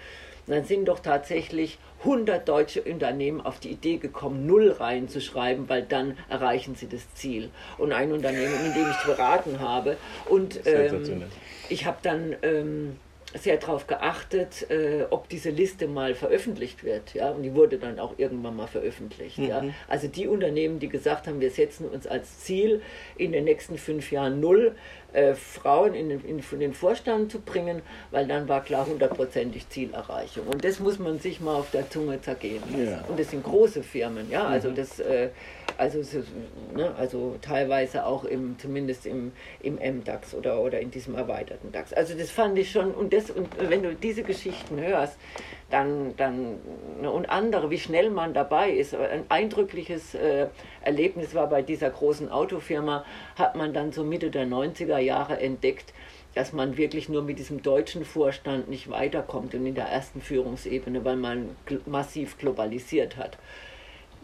[0.46, 5.82] Und dann sind doch tatsächlich 100 deutsche Unternehmen auf die Idee gekommen, Null reinzuschreiben, weil
[5.82, 7.50] dann erreichen sie das Ziel.
[7.78, 9.96] Und ein Unternehmen, in dem ich beraten habe.
[10.26, 11.24] Und ähm,
[11.68, 12.96] ich habe dann ähm,
[13.38, 17.14] sehr darauf geachtet, äh, ob diese Liste mal veröffentlicht wird.
[17.14, 17.30] Ja?
[17.30, 19.38] Und die wurde dann auch irgendwann mal veröffentlicht.
[19.38, 19.48] Mhm.
[19.48, 19.64] Ja?
[19.88, 22.82] Also die Unternehmen, die gesagt haben, wir setzen uns als Ziel,
[23.16, 24.74] in den nächsten fünf Jahren null
[25.12, 30.46] äh, Frauen in den, in den Vorstand zu bringen, weil dann war klar hundertprozentig Zielerreichung.
[30.46, 32.62] Und das muss man sich mal auf der Zunge zergehen.
[32.76, 33.04] Ja.
[33.08, 34.30] Und das sind große Firmen.
[34.30, 34.44] Ja?
[34.44, 34.74] Also mhm.
[34.74, 35.30] das, äh,
[35.78, 36.00] also,
[36.74, 41.92] ne, also teilweise auch im, zumindest im, im MDAX oder, oder in diesem erweiterten DAX.
[41.92, 45.18] Also das fand ich schon, und, das, und wenn du diese Geschichten hörst,
[45.70, 46.58] dann, dann
[47.00, 48.94] ne, und andere, wie schnell man dabei ist.
[48.94, 50.46] Ein eindrückliches äh,
[50.82, 53.04] Erlebnis war bei dieser großen Autofirma,
[53.36, 55.92] hat man dann so Mitte der 90er Jahre entdeckt,
[56.34, 61.04] dass man wirklich nur mit diesem deutschen Vorstand nicht weiterkommt und in der ersten Führungsebene,
[61.04, 63.38] weil man massiv globalisiert hat.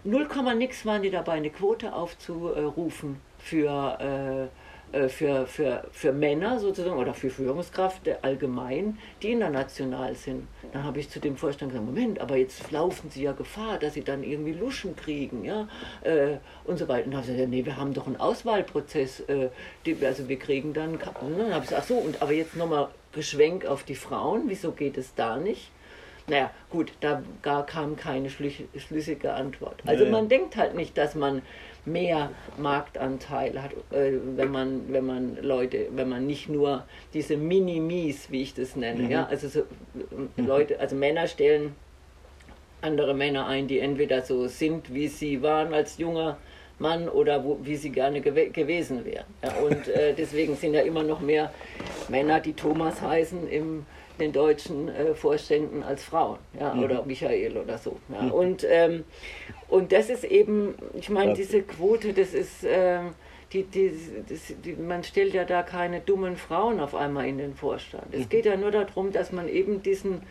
[0.04, 4.56] Null Komma nix waren die dabei, eine Quote aufzurufen für äh,
[4.92, 10.46] äh, für, für, für Männer sozusagen oder für Führungskräfte allgemein, die international sind.
[10.72, 13.94] Dann habe ich zu dem Vorstand gesagt, Moment, aber jetzt laufen sie ja Gefahr, dass
[13.94, 15.66] sie dann irgendwie Luschen kriegen, ja,
[16.02, 17.06] äh, und so weiter.
[17.06, 19.48] Und dann habe ich gesagt, nee, wir haben doch einen Auswahlprozess, äh,
[19.86, 22.56] die, also wir kriegen dann, und dann habe ich gesagt, ach so, und aber jetzt
[22.56, 25.70] nochmal geschwenk auf die Frauen, wieso geht es da nicht?
[26.28, 29.82] Naja, gut, da gar kam keine schlüssige Antwort.
[29.86, 31.42] Also man denkt halt nicht, dass man
[31.84, 38.30] mehr Marktanteil hat, äh, wenn man wenn man Leute, wenn man nicht nur diese Minimis,
[38.30, 39.10] wie ich das nenne, mhm.
[39.10, 39.62] ja, also so,
[40.36, 40.46] mhm.
[40.46, 41.74] Leute, also Männer stellen
[42.82, 46.36] andere Männer ein, die entweder so sind, wie sie waren als junger
[46.78, 49.26] Mann oder wo, wie sie gerne gew gewesen wären.
[49.42, 51.52] Ja, und äh, deswegen sind ja immer noch mehr
[52.08, 53.86] Männer, die Thomas heißen, im
[54.18, 56.84] den deutschen äh, Vorständen als Frauen, ja, mhm.
[56.84, 57.96] oder Michael oder so.
[58.08, 58.22] Ja.
[58.22, 58.30] Mhm.
[58.32, 59.04] Und, ähm,
[59.68, 63.00] und das ist eben, ich meine, diese Quote, das ist, äh,
[63.52, 63.92] die, die,
[64.28, 68.06] das, die, man stellt ja da keine dummen Frauen auf einmal in den Vorstand.
[68.12, 68.28] Es mhm.
[68.28, 70.22] geht ja nur darum, dass man eben diesen,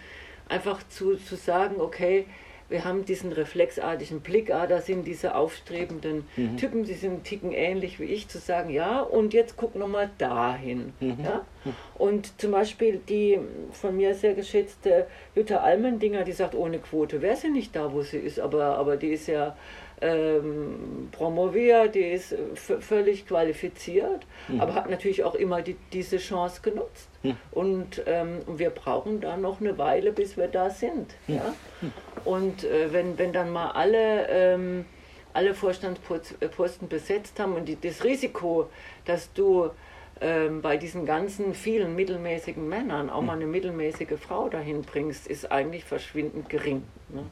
[0.50, 2.26] einfach zu, zu sagen, okay,
[2.72, 6.58] wir haben diesen reflexartigen Blick, ah, da sind diese aufstrebenden mhm.
[6.58, 10.94] Typen, die sind ticken ähnlich wie ich, zu sagen, ja, und jetzt guck nochmal dahin.
[11.00, 11.18] Mhm.
[11.24, 11.46] Ja?
[11.96, 13.40] Und zum Beispiel die
[13.72, 18.02] von mir sehr geschätzte Jutta Almendinger, die sagt, ohne Quote wäre sie nicht da, wo
[18.02, 19.56] sie ist, aber, aber die ist ja
[20.02, 24.60] ähm, promoviert, die ist völlig qualifiziert, mhm.
[24.60, 27.10] aber hat natürlich auch immer die, diese Chance genutzt.
[27.22, 27.38] Mhm.
[27.52, 31.14] Und ähm, wir brauchen da noch eine Weile, bis wir da sind.
[31.28, 31.36] Mhm.
[31.36, 31.54] Ja?
[32.26, 34.86] Und äh, wenn, wenn dann mal alle, ähm,
[35.34, 38.70] alle Vorstandsposten besetzt haben und die, das Risiko,
[39.06, 39.70] dass du
[40.20, 45.52] ähm, bei diesen ganzen vielen mittelmäßigen Männern auch mal eine mittelmäßige Frau dahin bringst, ist
[45.52, 46.84] eigentlich verschwindend gering.
[47.10, 47.24] Ne?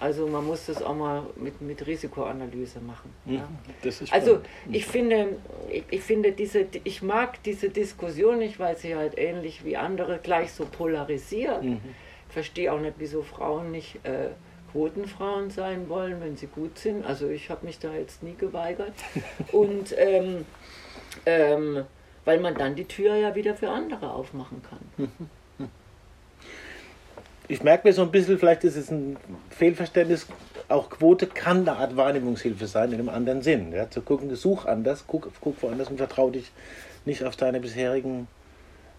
[0.00, 3.12] Also man muss das auch mal mit, mit Risikoanalyse machen.
[3.24, 3.34] Mhm.
[3.34, 3.48] Ja.
[4.10, 4.40] also
[4.70, 5.36] ich finde,
[5.70, 10.18] ich, ich, finde diese, ich mag diese Diskussion nicht, weil sie halt ähnlich wie andere
[10.18, 11.62] gleich so polarisiert.
[11.62, 11.80] Mhm.
[12.32, 14.30] Ich verstehe auch nicht, wieso Frauen nicht äh,
[14.72, 17.04] Quotenfrauen sein wollen, wenn sie gut sind.
[17.04, 18.94] Also ich habe mich da jetzt nie geweigert.
[19.52, 20.46] Und ähm,
[21.26, 21.84] ähm,
[22.24, 25.10] weil man dann die Tür ja wieder für andere aufmachen kann.
[27.48, 29.18] Ich merke mir so ein bisschen, vielleicht ist es ein
[29.50, 30.26] Fehlverständnis,
[30.70, 33.72] auch Quote kann eine Art Wahrnehmungshilfe sein in einem anderen Sinn.
[33.72, 36.50] Ja, zu gucken, such anders, guck, guck woanders und vertraue dich
[37.04, 38.26] nicht auf deine bisherigen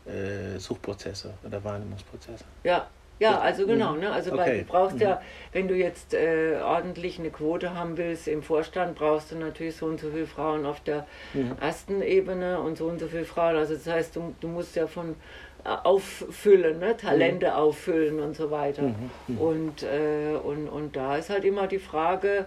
[0.06, 2.44] äh, Suchprozesse oder Wahrnehmungsprozesse.
[2.64, 2.92] Ja,
[3.24, 4.12] ja, also genau, ne?
[4.12, 4.60] Also okay.
[4.60, 5.20] du brauchst ja, mhm.
[5.54, 9.86] wenn du jetzt äh, ordentlich eine Quote haben willst im Vorstand, brauchst du natürlich so
[9.86, 11.56] und so viele Frauen auf der mhm.
[11.60, 13.56] ersten Ebene und so und so viele Frauen.
[13.56, 15.16] Also das heißt, du, du musst ja von
[15.64, 16.98] auffüllen, ne?
[16.98, 17.54] Talente mhm.
[17.54, 18.82] auffüllen und so weiter.
[18.84, 19.10] Mhm.
[19.28, 19.38] Mhm.
[19.38, 22.46] Und, äh, und, und da ist halt immer die Frage,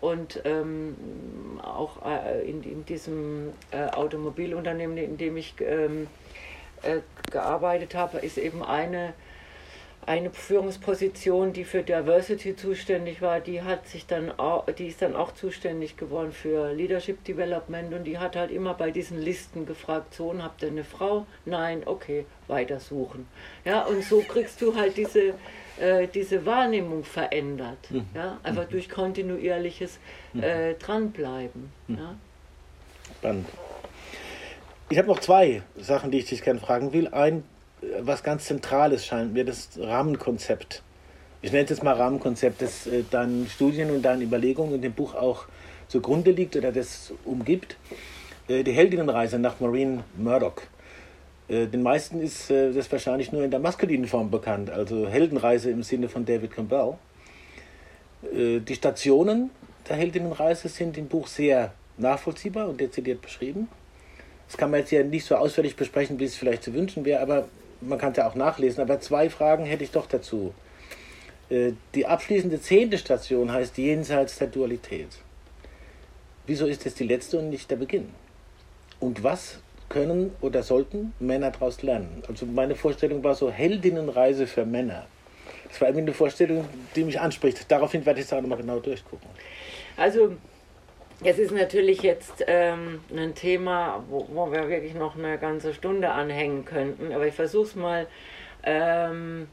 [0.00, 0.96] und ähm,
[1.62, 6.08] auch äh, in, in, diesem äh, Automobilunternehmen, in dem ich ähm,
[6.82, 6.98] äh,
[7.30, 9.14] gearbeitet habe, ist eben eine
[10.06, 15.16] eine Führungsposition, die für Diversity zuständig war, die hat sich dann auch, die ist dann
[15.16, 20.14] auch zuständig geworden für Leadership Development und die hat halt immer bei diesen Listen gefragt,
[20.14, 21.26] so, habt ihr eine Frau?
[21.44, 23.26] Nein, okay, weitersuchen.
[23.64, 25.34] Ja, und so kriegst du halt diese,
[25.78, 27.90] äh, diese Wahrnehmung verändert.
[27.90, 28.06] Mhm.
[28.14, 28.72] Ja, einfach mhm.
[28.72, 29.98] durch kontinuierliches
[30.32, 30.42] mhm.
[30.42, 31.72] äh, Dranbleiben.
[31.88, 31.96] Mhm.
[31.96, 32.14] Ja.
[33.18, 33.48] Spannend.
[34.90, 37.08] Ich habe noch zwei Sachen, die ich dich gerne fragen will.
[37.08, 37.42] Ein
[38.00, 40.82] was ganz Zentrales scheint mir, das Rahmenkonzept.
[41.42, 44.92] Ich nenne es jetzt mal Rahmenkonzept, das äh, deinen Studien und deinen Überlegungen in dem
[44.92, 45.44] Buch auch
[45.88, 47.76] zugrunde liegt oder das umgibt.
[48.48, 50.62] Äh, die Heldinnenreise nach Maureen Murdoch.
[51.48, 55.70] Äh, den meisten ist äh, das wahrscheinlich nur in der maskulinen Form bekannt, also Heldenreise
[55.70, 56.94] im Sinne von David Campbell.
[58.32, 59.50] Äh, die Stationen
[59.88, 63.68] der Heldinnenreise sind im Buch sehr nachvollziehbar und dezidiert beschrieben.
[64.48, 67.20] Das kann man jetzt ja nicht so ausführlich besprechen, wie es vielleicht zu wünschen wäre,
[67.20, 67.48] aber
[67.86, 70.54] man kann es ja auch nachlesen, aber zwei Fragen hätte ich doch dazu.
[71.50, 75.08] Äh, die abschließende zehnte Station heißt Jenseits der Dualität.
[76.46, 78.08] Wieso ist es die letzte und nicht der Beginn?
[79.00, 82.22] Und was können oder sollten Männer daraus lernen?
[82.28, 85.06] Also meine Vorstellung war so Heldinnenreise für Männer.
[85.68, 87.70] Das war irgendwie eine Vorstellung, die mich anspricht.
[87.70, 89.28] Daraufhin werde ich es auch nochmal genau durchgucken.
[89.96, 90.36] Also
[91.22, 96.10] Es ist natürlich jetzt ähm, ein Thema, wo, wo, wir wirklich noch eine ganze Stunde
[96.10, 98.06] anhängen könnten, aber ich versuche es mal
[98.64, 99.48] ähm,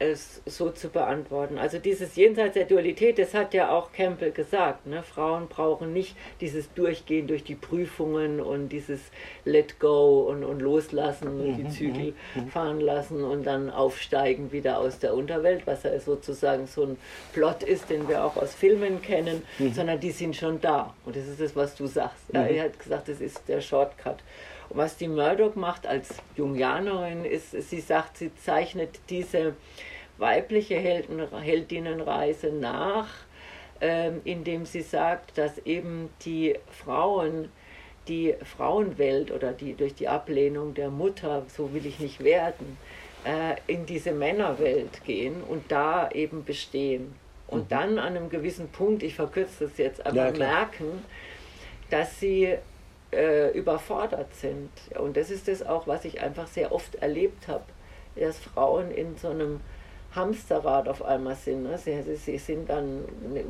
[0.00, 1.58] es so zu beantworten.
[1.58, 4.86] Also dieses Jenseits der Dualität, das hat ja auch Campbell gesagt.
[4.86, 5.02] Ne?
[5.02, 9.00] Frauen brauchen nicht dieses Durchgehen durch die Prüfungen und dieses
[9.44, 12.48] Let go und, und loslassen und die mhm, Zügel mhm, mhm.
[12.48, 16.96] fahren lassen und dann aufsteigen wieder aus der Unterwelt, was ja sozusagen so ein
[17.34, 19.42] Plot ist, den wir auch aus Filmen kennen,
[19.74, 20.94] sondern die sind schon da.
[21.04, 22.24] Und das ist das, was du sagst.
[22.32, 24.16] Ja, er hat gesagt, das ist der Shortcut.
[24.70, 29.54] Und was die Murdoch macht als Jungianerin ist, sie sagt, sie zeichnet diese
[30.20, 33.08] weibliche Helden, Heldinnenreise nach,
[33.80, 37.48] ähm, indem sie sagt, dass eben die Frauen
[38.08, 42.76] die Frauenwelt oder die durch die Ablehnung der Mutter, so will ich nicht werden,
[43.24, 47.14] äh, in diese Männerwelt gehen und da eben bestehen.
[47.46, 47.68] Und mhm.
[47.68, 51.04] dann an einem gewissen Punkt, ich verkürze das jetzt, aber ja, merken,
[51.90, 52.56] dass sie
[53.12, 54.70] äh, überfordert sind.
[54.98, 57.64] Und das ist das auch, was ich einfach sehr oft erlebt habe,
[58.16, 59.60] dass Frauen in so einem
[60.14, 61.62] Hamsterrad auf einmal sind.
[61.62, 61.78] Ne?
[61.78, 63.04] Sie, sie, sind dann,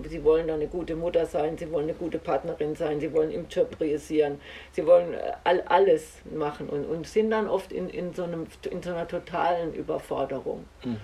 [0.09, 3.31] sie wollen dann eine gute Mutter sein, sie wollen eine gute Partnerin sein, sie wollen
[3.31, 4.41] im Job realisieren,
[4.73, 8.47] sie wollen äh, all, alles machen und, und sind dann oft in, in, so einem,
[8.71, 10.67] in so einer totalen Überforderung.
[10.85, 10.99] Mhm.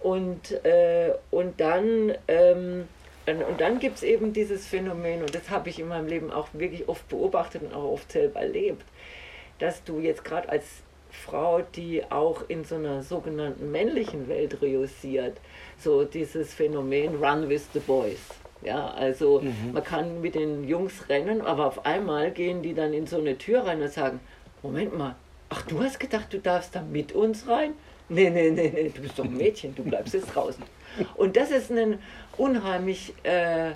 [0.00, 2.88] Und, äh, und dann, ähm,
[3.26, 6.48] und dann gibt es eben dieses Phänomen, und das habe ich in meinem Leben auch
[6.52, 8.84] wirklich oft beobachtet und auch oft selber erlebt,
[9.58, 10.64] dass du jetzt gerade als
[11.16, 15.38] Frau, die auch in so einer sogenannten männlichen Welt reussiert.
[15.78, 18.20] So dieses Phänomen Run with the Boys.
[18.62, 19.72] Ja, also mhm.
[19.72, 23.36] man kann mit den Jungs rennen, aber auf einmal gehen die dann in so eine
[23.36, 24.20] Tür rein und sagen,
[24.62, 25.14] Moment mal,
[25.50, 27.74] ach du hast gedacht, du darfst da mit uns rein?
[28.08, 30.62] Nee, nee, nee, nee, du bist doch ein Mädchen, du bleibst jetzt draußen.
[31.16, 31.98] Und das ist ein
[32.36, 33.72] unheimlich, äh,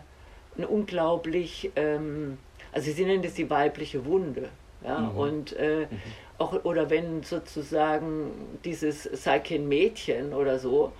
[0.56, 2.38] ein unglaublich, ähm,
[2.72, 4.48] also sie nennen das die weibliche Wunde.
[4.82, 5.18] Ja, mhm.
[5.18, 6.00] und äh, mhm
[6.40, 10.92] auch, oder wenn sozusagen dieses sei kein Mädchen oder so,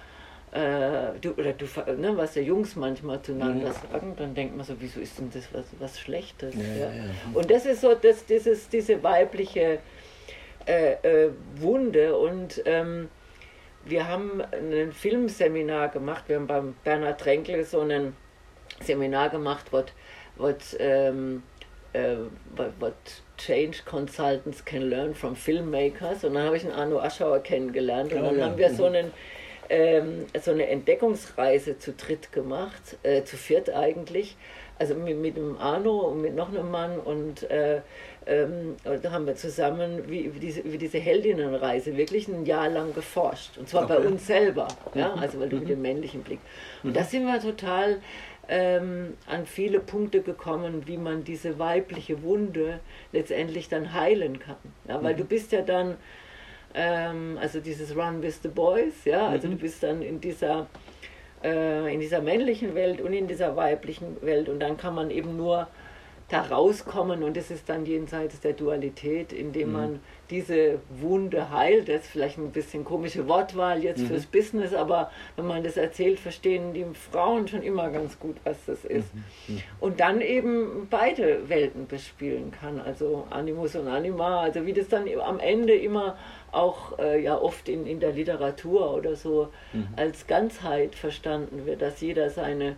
[0.53, 1.65] äh, du, oder du,
[1.97, 3.73] ne, was ja Jungs manchmal zueinander ja.
[3.73, 6.55] sagen, dann denkt man so, wieso ist denn das was, was Schlechtes?
[6.55, 7.05] Ja, ja.
[7.33, 9.79] Und das ist so das, dieses, diese weibliche
[10.67, 13.09] äh, äh, Wunde und ähm,
[13.85, 18.15] wir haben ein Filmseminar gemacht, wir haben beim Bernhard Tränkel so ein
[18.83, 19.87] Seminar gemacht, was,
[20.37, 21.43] was ähm,
[21.93, 22.17] äh,
[22.79, 22.95] what
[23.41, 26.25] Change Consultants can learn from filmmakers.
[26.25, 28.13] Und dann habe ich einen Arno Aschauer kennengelernt.
[28.13, 28.47] Und dann ja.
[28.47, 28.95] haben wir so, mhm.
[28.95, 29.13] einen,
[29.69, 34.37] ähm, so eine Entdeckungsreise zu dritt gemacht, äh, zu viert eigentlich.
[34.79, 37.83] Also mit, mit dem Arno und mit noch einem Mann und äh,
[38.27, 42.95] ähm, da haben wir zusammen wie, wie, diese, wie diese Heldinnenreise wirklich ein Jahr lang
[42.95, 43.59] geforscht.
[43.59, 43.97] Und zwar okay.
[43.99, 45.15] bei uns selber, ja?
[45.15, 45.23] Mhm.
[45.23, 45.71] also weil du mit mhm.
[45.71, 46.41] dem männlichen Blick.
[46.83, 47.99] Und da sind wir total
[48.51, 52.81] ähm, an viele Punkte gekommen, wie man diese weibliche Wunde
[53.13, 54.57] letztendlich dann heilen kann.
[54.89, 55.19] Ja, weil mhm.
[55.19, 55.97] du bist ja dann,
[56.75, 59.53] ähm, also dieses Run with the Boys, ja, also mhm.
[59.53, 60.67] du bist dann in dieser,
[61.45, 65.37] äh, in dieser männlichen Welt und in dieser weiblichen Welt und dann kann man eben
[65.37, 65.69] nur
[66.31, 69.75] da rauskommen und es ist dann jenseits der Dualität, indem mhm.
[69.75, 71.89] man diese Wunde heilt.
[71.89, 74.07] Das ist vielleicht ein bisschen komische Wortwahl jetzt mhm.
[74.07, 78.57] fürs Business, aber wenn man das erzählt, verstehen die Frauen schon immer ganz gut, was
[78.67, 79.13] das ist.
[79.13, 79.25] Mhm.
[79.49, 79.63] mhm.
[79.81, 85.07] Und dann eben beide Welten bespielen kann, also Animus und Anima, also wie das dann
[85.21, 86.17] am Ende immer
[86.53, 89.89] auch äh, ja oft in, in der Literatur oder so mhm.
[89.97, 92.77] als Ganzheit verstanden wird, dass jeder seine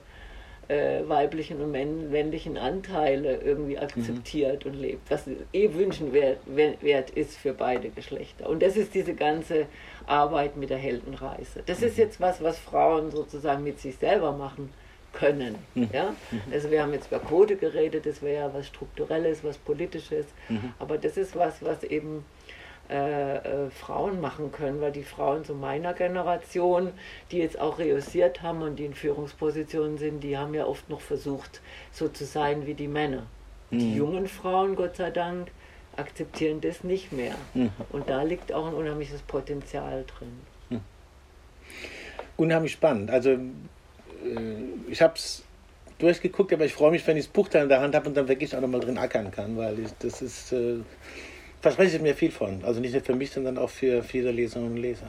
[0.68, 4.72] äh, weiblichen und männlichen Anteile irgendwie akzeptiert mhm.
[4.72, 8.48] und lebt, was eh wünschenwert wert ist für beide Geschlechter.
[8.48, 9.66] Und das ist diese ganze
[10.06, 11.62] Arbeit mit der Heldenreise.
[11.66, 11.86] Das mhm.
[11.88, 14.70] ist jetzt was, was Frauen sozusagen mit sich selber machen
[15.12, 15.56] können.
[15.74, 15.88] Mhm.
[15.92, 16.14] Ja?
[16.30, 16.40] Mhm.
[16.52, 20.72] Also wir haben jetzt über Quote geredet, das wäre ja was Strukturelles, was Politisches, mhm.
[20.78, 22.24] aber das ist was, was eben
[22.90, 26.92] äh, äh, Frauen machen können, weil die Frauen so meiner Generation,
[27.30, 31.00] die jetzt auch reüssiert haben und die in Führungspositionen sind, die haben ja oft noch
[31.00, 31.60] versucht,
[31.92, 33.26] so zu sein wie die Männer.
[33.70, 33.78] Mhm.
[33.78, 35.50] Die jungen Frauen, Gott sei Dank,
[35.96, 37.34] akzeptieren das nicht mehr.
[37.54, 37.70] Mhm.
[37.90, 40.32] Und da liegt auch ein unheimliches Potenzial drin.
[40.70, 40.80] Mhm.
[42.36, 43.10] Unheimlich spannend.
[43.10, 43.38] Also äh,
[44.88, 45.44] ich habe es
[45.98, 48.16] durchgeguckt, aber ich freue mich, wenn ich das Buch dann in der Hand habe und
[48.16, 50.80] dann wirklich auch nochmal drin ackern kann, weil ich, das ist äh,
[51.62, 52.62] verspreche ich mir viel von.
[52.64, 55.06] Also nicht nur für mich, sondern auch für viele Leserinnen und Leser.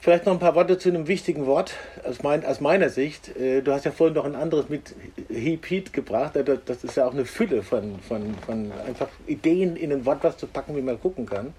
[0.00, 3.36] Vielleicht noch ein paar Worte zu einem wichtigen Wort aus, mein, aus meiner Sicht.
[3.36, 4.94] Äh, du hast ja vorhin noch ein anderes mit
[5.28, 6.34] Heap Heat gebracht.
[6.66, 10.36] Das ist ja auch eine Fülle von, von, von einfach Ideen in ein Wort was
[10.36, 11.54] zu packen, wie man gucken kann.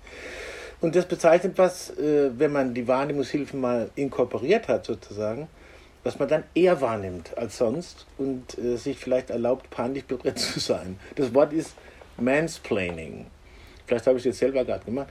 [0.80, 5.47] Und das bezeichnet was, äh, wenn man die Wahrnehmungshilfen mal inkorporiert hat sozusagen,
[6.03, 10.60] was man dann eher wahrnimmt als sonst und äh, sich vielleicht erlaubt, peinlich berührt zu
[10.60, 10.99] sein.
[11.15, 11.73] Das Wort ist
[12.19, 13.27] Mansplaining.
[13.86, 15.08] Vielleicht habe ich es jetzt selber gerade gemacht.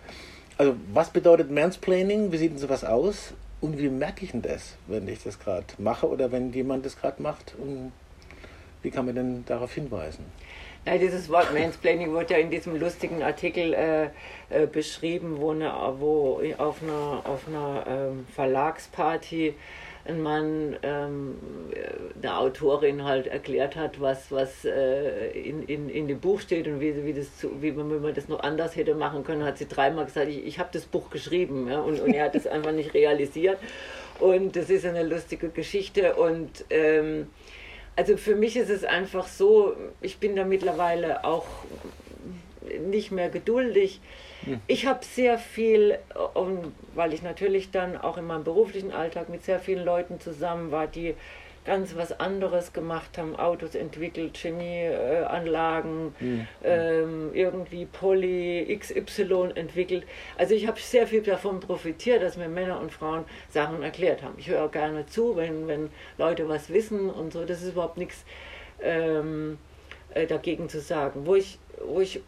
[0.58, 2.32] Also, was bedeutet Mansplaining?
[2.32, 3.34] Wie sieht denn sowas aus?
[3.60, 6.98] Und wie merke ich denn das, wenn ich das gerade mache oder wenn jemand das
[6.98, 7.54] gerade macht?
[7.58, 7.92] Und
[8.82, 10.24] wie kann man denn darauf hinweisen?
[10.86, 14.04] Ja, dieses Wort Mansplaining wurde ja in diesem lustigen Artikel äh,
[14.50, 19.54] äh, beschrieben, wo, eine, wo auf einer, auf einer ähm, Verlagsparty
[20.08, 21.36] ein Mann, ähm,
[22.22, 26.80] eine Autorin halt erklärt hat, was, was äh, in, in, in dem Buch steht und
[26.80, 29.58] wie, wie, das zu, wie, man, wie man das noch anders hätte machen können, hat
[29.58, 32.46] sie dreimal gesagt, ich, ich habe das Buch geschrieben ja, und, und er hat es
[32.46, 33.58] einfach nicht realisiert.
[34.18, 37.26] Und das ist eine lustige Geschichte und ähm,
[37.96, 41.46] also für mich ist es einfach so, ich bin da mittlerweile auch
[42.80, 44.00] nicht mehr geduldig.
[44.46, 44.60] Hm.
[44.66, 45.98] Ich habe sehr viel,
[46.94, 50.86] weil ich natürlich dann auch in meinem beruflichen Alltag mit sehr vielen Leuten zusammen war,
[50.86, 51.14] die
[51.66, 56.46] ganz was anderes gemacht haben, Autos entwickelt, Chemieanlagen, mhm.
[56.62, 60.04] ähm, irgendwie Poly XY entwickelt.
[60.38, 64.34] Also ich habe sehr viel davon profitiert, dass mir Männer und Frauen Sachen erklärt haben.
[64.38, 67.44] Ich höre auch gerne zu, wenn, wenn Leute was wissen und so.
[67.44, 68.24] Das ist überhaupt nichts
[68.80, 69.58] ähm,
[70.14, 71.26] äh, dagegen zu sagen.
[71.26, 72.20] Wo ich, wo ich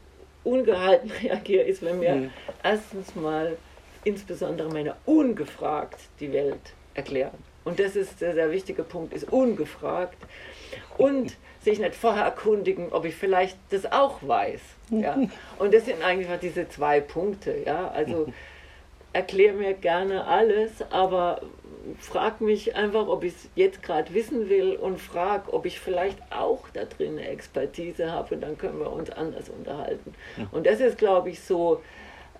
[0.49, 2.31] ungehalten reagiere, ist, wenn mir mhm.
[2.63, 3.57] erstens mal
[4.05, 10.17] insbesondere Männer ungefragt die Welt erklären und das ist der sehr wichtige Punkt, ist ungefragt
[10.97, 14.61] und sich nicht vorher erkundigen, ob ich vielleicht das auch weiß.
[14.91, 15.19] Ja?
[15.59, 17.63] Und das sind eigentlich diese zwei Punkte.
[17.67, 17.89] Ja?
[17.89, 18.33] Also
[19.13, 21.43] erkläre mir gerne alles, aber
[21.99, 26.19] frag mich einfach, ob ich es jetzt gerade wissen will und frag, ob ich vielleicht
[26.31, 30.15] auch da drin eine Expertise habe und dann können wir uns anders unterhalten.
[30.53, 31.83] Und das ist, glaube ich, so,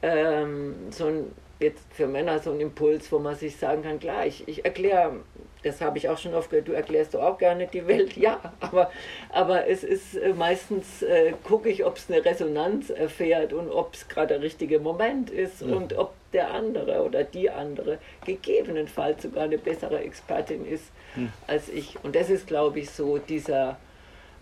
[0.03, 4.27] ähm, so ein jetzt für Männer so ein Impuls, wo man sich sagen kann, klar,
[4.27, 5.17] ich, ich erkläre,
[5.63, 8.53] das habe ich auch schon oft gehört, du erklärst doch auch gerne die Welt, ja,
[8.61, 8.91] aber,
[9.31, 13.95] aber es ist äh, meistens, äh, gucke ich, ob es eine Resonanz erfährt und ob
[13.95, 15.75] es gerade der richtige Moment ist ja.
[15.75, 21.33] und ob der andere oder die andere gegebenenfalls sogar eine bessere Expertin ist hm.
[21.47, 21.97] als ich.
[22.03, 23.79] Und das ist, glaube ich, so dieser,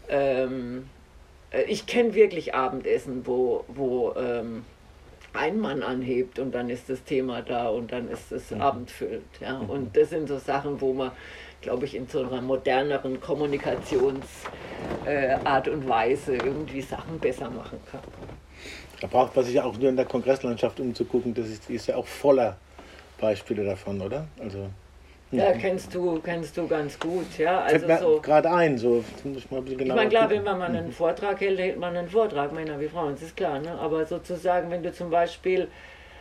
[0.08, 0.88] ähm,
[1.50, 4.64] äh, ich kenne wirklich Abendessen, wo, wo ähm,
[5.36, 8.60] ein Mann anhebt und dann ist das Thema da und dann ist es mhm.
[8.60, 9.24] abendfüllend.
[9.40, 9.58] Ja?
[9.58, 9.70] Mhm.
[9.70, 11.12] Und das sind so Sachen, wo man,
[11.60, 14.26] glaube ich, in so einer moderneren Kommunikationsart
[15.04, 18.00] äh, und Weise irgendwie Sachen besser machen kann.
[19.00, 21.96] Da braucht man sich ja auch nur in der Kongresslandschaft umzugucken, das ist, ist ja
[21.96, 22.56] auch voller
[23.18, 24.26] Beispiele davon, oder?
[24.40, 24.68] Also
[25.32, 27.60] ja, kennst du, kennst du ganz gut, ja.
[27.60, 29.96] Also so, gerade ein, so muss ich mal ein bisschen genauer.
[29.96, 32.86] Ich meine, klar, wenn man mal einen Vortrag hält, hält man einen Vortrag, Männer wie
[32.86, 33.72] Frauen, das ist klar, ne?
[33.72, 35.66] Aber sozusagen, wenn du zum Beispiel,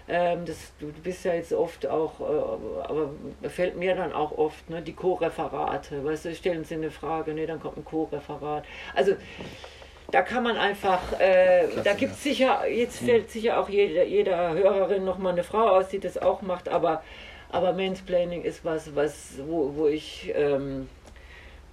[0.07, 3.11] ähm, das, du bist ja jetzt oft auch, äh, aber
[3.47, 7.45] fällt mir dann auch oft, ne, die Co-Referate, weißt du, stellen sie eine Frage, ne,
[7.45, 8.65] dann kommt ein Co-Referat.
[8.95, 9.13] Also,
[10.11, 14.53] da kann man einfach, äh, da gibt es sicher, jetzt fällt sicher auch jeder, jeder
[14.53, 17.03] Hörerin nochmal eine Frau aus, die das auch macht, aber
[17.51, 20.89] aber Mansplaining ist was, was wo, wo ich ähm,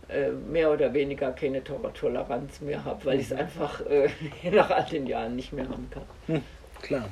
[0.09, 3.39] äh, mehr oder weniger keine Toleranz mehr habe, weil ich es mhm.
[3.39, 4.09] einfach äh,
[4.51, 6.05] nach all den Jahren nicht mehr haben kann.
[6.27, 6.43] Hm,
[6.81, 7.09] klar.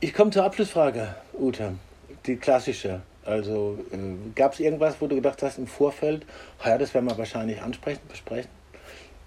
[0.00, 1.74] Ich komme zur Abschlussfrage, Ute.
[2.26, 3.02] Die klassische.
[3.24, 3.96] Also äh,
[4.34, 6.26] gab es irgendwas, wo du gedacht hast im Vorfeld,
[6.64, 8.50] ja, das werden wir wahrscheinlich ansprechen, besprechen?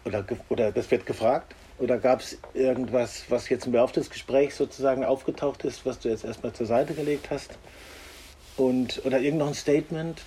[0.08, 1.54] Oder, oder das wird gefragt?
[1.80, 6.10] Oder gab es irgendwas, was jetzt im Laufe des Gesprächs sozusagen aufgetaucht ist, was du
[6.10, 7.58] jetzt erstmal zur Seite gelegt hast?
[8.56, 10.22] Und, oder irgend noch ein Statement?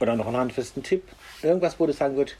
[0.00, 1.04] Oder noch einen handfesten Tipp?
[1.42, 2.38] Irgendwas, wo du sagen würdest,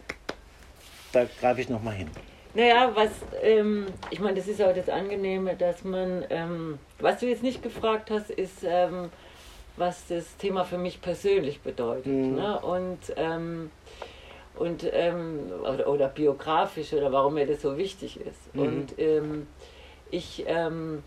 [1.13, 2.11] da greife ich nochmal hin.
[2.55, 3.11] Naja, was,
[3.43, 7.63] ähm, ich meine, das ist auch das Angenehme, dass man, ähm, was du jetzt nicht
[7.63, 9.11] gefragt hast, ist, ähm,
[9.77, 12.07] was das Thema für mich persönlich bedeutet.
[12.07, 12.35] Mhm.
[12.35, 12.59] Ne?
[12.61, 13.71] Und ähm,
[14.59, 18.55] und ähm, oder, oder, biografisch oder warum mir das so wichtig ist.
[18.55, 18.63] Mhm.
[18.63, 19.47] Und ähm,
[20.11, 21.03] ich, ähm,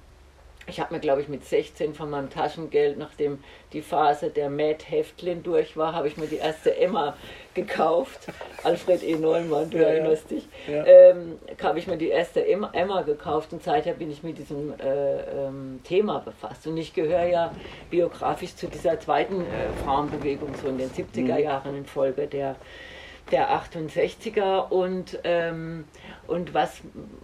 [0.67, 3.39] ich habe mir, glaube ich, mit 16 von meinem Taschengeld, nachdem
[3.73, 7.15] die Phase der Mad Heftlin durch war, habe ich mir die erste Emma
[7.53, 8.27] gekauft.
[8.63, 9.15] Alfred E.
[9.15, 10.37] Neumann, du ja, erinnerst ja.
[10.37, 10.47] dich.
[10.67, 10.85] Ja.
[10.85, 15.47] Ähm, habe ich mir die erste Emma, gekauft und seither bin ich mit diesem äh,
[15.47, 16.67] ähm, Thema befasst.
[16.67, 17.51] Und ich gehöre ja
[17.89, 21.39] biografisch zu dieser zweiten äh, Frauenbewegung, so in den 70er mhm.
[21.39, 22.55] Jahren in Folge der
[23.31, 25.85] der 68er und, ähm,
[26.27, 26.81] und was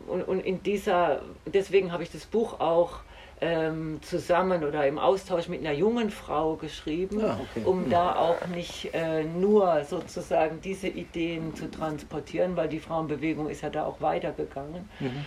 [0.08, 3.00] und, und, in dieser, deswegen habe ich das Buch auch
[3.41, 7.66] ähm, zusammen oder im Austausch mit einer jungen Frau geschrieben, ah, okay.
[7.66, 7.89] um mhm.
[7.89, 13.70] da auch nicht äh, nur sozusagen diese Ideen zu transportieren, weil die Frauenbewegung ist ja
[13.70, 14.89] da auch weitergegangen.
[14.99, 15.26] Mhm.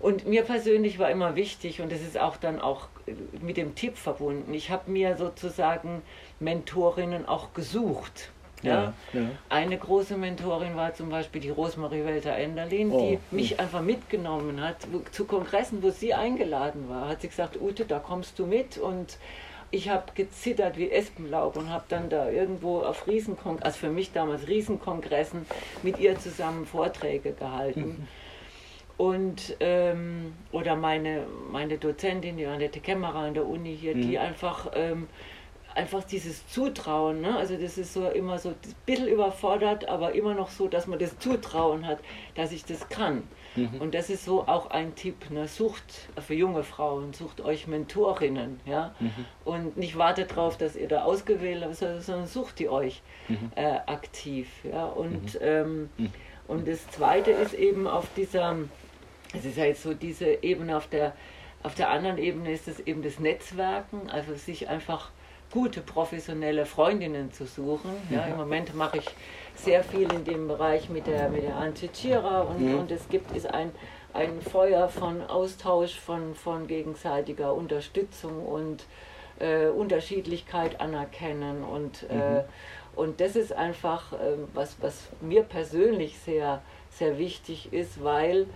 [0.00, 2.88] Und mir persönlich war immer wichtig, und das ist auch dann auch
[3.42, 6.00] mit dem Tipp verbunden, ich habe mir sozusagen
[6.38, 8.30] Mentorinnen auch gesucht.
[8.62, 13.62] Ja, ja, Eine große Mentorin war zum Beispiel die Rosemarie Welter-Enderlin, oh, die mich mh.
[13.62, 17.08] einfach mitgenommen hat wo, zu Kongressen, wo sie eingeladen war.
[17.08, 19.18] Hat sie gesagt, Ute, da kommst du mit und
[19.70, 24.12] ich habe gezittert wie Espenlaub und habe dann da irgendwo auf Riesenkongressen, also für mich
[24.12, 25.46] damals Riesenkongressen,
[25.82, 27.80] mit ihr zusammen Vorträge gehalten.
[27.80, 28.08] Mhm.
[28.96, 34.02] Und, ähm, oder meine, meine Dozentin, die Annette Kämmerer an der Uni hier, mhm.
[34.02, 35.06] die einfach, ähm,
[35.80, 37.36] einfach dieses Zutrauen, ne?
[37.38, 38.54] also das ist so immer so ein
[38.84, 42.00] bisschen überfordert, aber immer noch so, dass man das Zutrauen hat,
[42.34, 43.22] dass ich das kann.
[43.56, 43.80] Mhm.
[43.80, 45.48] Und das ist so auch ein Tipp, ne?
[45.48, 49.24] sucht für junge Frauen, sucht euch Mentorinnen, ja, mhm.
[49.46, 53.50] und nicht wartet darauf, dass ihr da ausgewählt habt, sondern sucht die euch mhm.
[53.54, 55.40] äh, aktiv, ja, und, mhm.
[55.40, 56.12] ähm, mhm.
[56.46, 58.54] und das Zweite ist eben auf dieser,
[59.34, 61.14] es ist ja jetzt so diese Ebene auf der,
[61.62, 65.10] auf der anderen Ebene ist es eben das Netzwerken, also sich einfach
[65.52, 67.90] gute professionelle Freundinnen zu suchen.
[68.10, 69.06] Ja, Im Moment mache ich
[69.54, 71.90] sehr viel in dem Bereich mit der, mit der Antje
[72.20, 72.78] und, mhm.
[72.78, 73.72] und es gibt ist ein,
[74.12, 78.84] ein Feuer von Austausch, von, von gegenseitiger Unterstützung und
[79.38, 82.20] äh, Unterschiedlichkeit anerkennen und, äh, mhm.
[82.20, 82.42] äh,
[82.96, 84.16] und das ist einfach äh,
[84.54, 88.46] was, was mir persönlich sehr, sehr wichtig ist, weil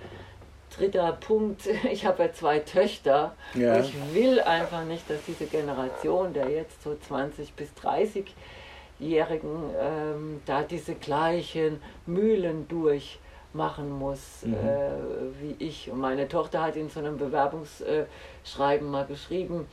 [0.77, 3.35] dritter Punkt, ich habe ja zwei Töchter.
[3.55, 3.79] Ja.
[3.79, 9.51] Ich will einfach nicht, dass diese Generation der jetzt so 20 bis 30-Jährigen
[9.81, 14.55] ähm, da diese gleichen Mühlen durchmachen muss mhm.
[14.55, 15.91] äh, wie ich.
[15.91, 19.66] Und meine Tochter hat in so einem Bewerbungsschreiben mal geschrieben,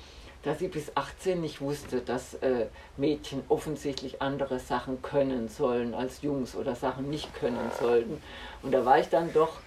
[0.43, 2.65] dass sie bis 18 nicht wusste, dass äh,
[2.97, 8.21] Mädchen offensichtlich andere Sachen können sollen als Jungs oder Sachen nicht können sollten.
[8.63, 9.59] Und da war ich dann doch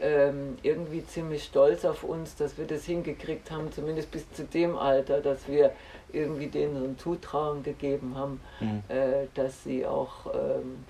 [0.00, 4.76] ähm, irgendwie ziemlich stolz auf uns, dass wir das hingekriegt haben, zumindest bis zu dem
[4.76, 5.72] Alter, dass wir
[6.12, 8.82] irgendwie denen so ein Zutrauen gegeben haben, mhm.
[8.88, 10.84] äh, dass sie auch, ähm,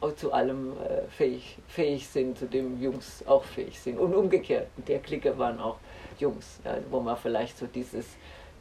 [0.00, 3.98] auch zu allem äh, fähig, fähig sind, zu dem Jungs auch fähig sind.
[3.98, 5.76] Und umgekehrt, der Clique waren auch
[6.18, 8.06] Jungs, ja, wo man vielleicht so dieses,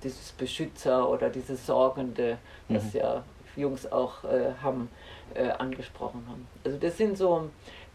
[0.04, 2.38] dieses Beschützer oder dieses Sorgende,
[2.68, 2.74] mhm.
[2.74, 3.24] das ja
[3.56, 4.90] Jungs auch äh, haben,
[5.34, 6.48] äh, angesprochen haben.
[6.64, 7.50] Also das sind so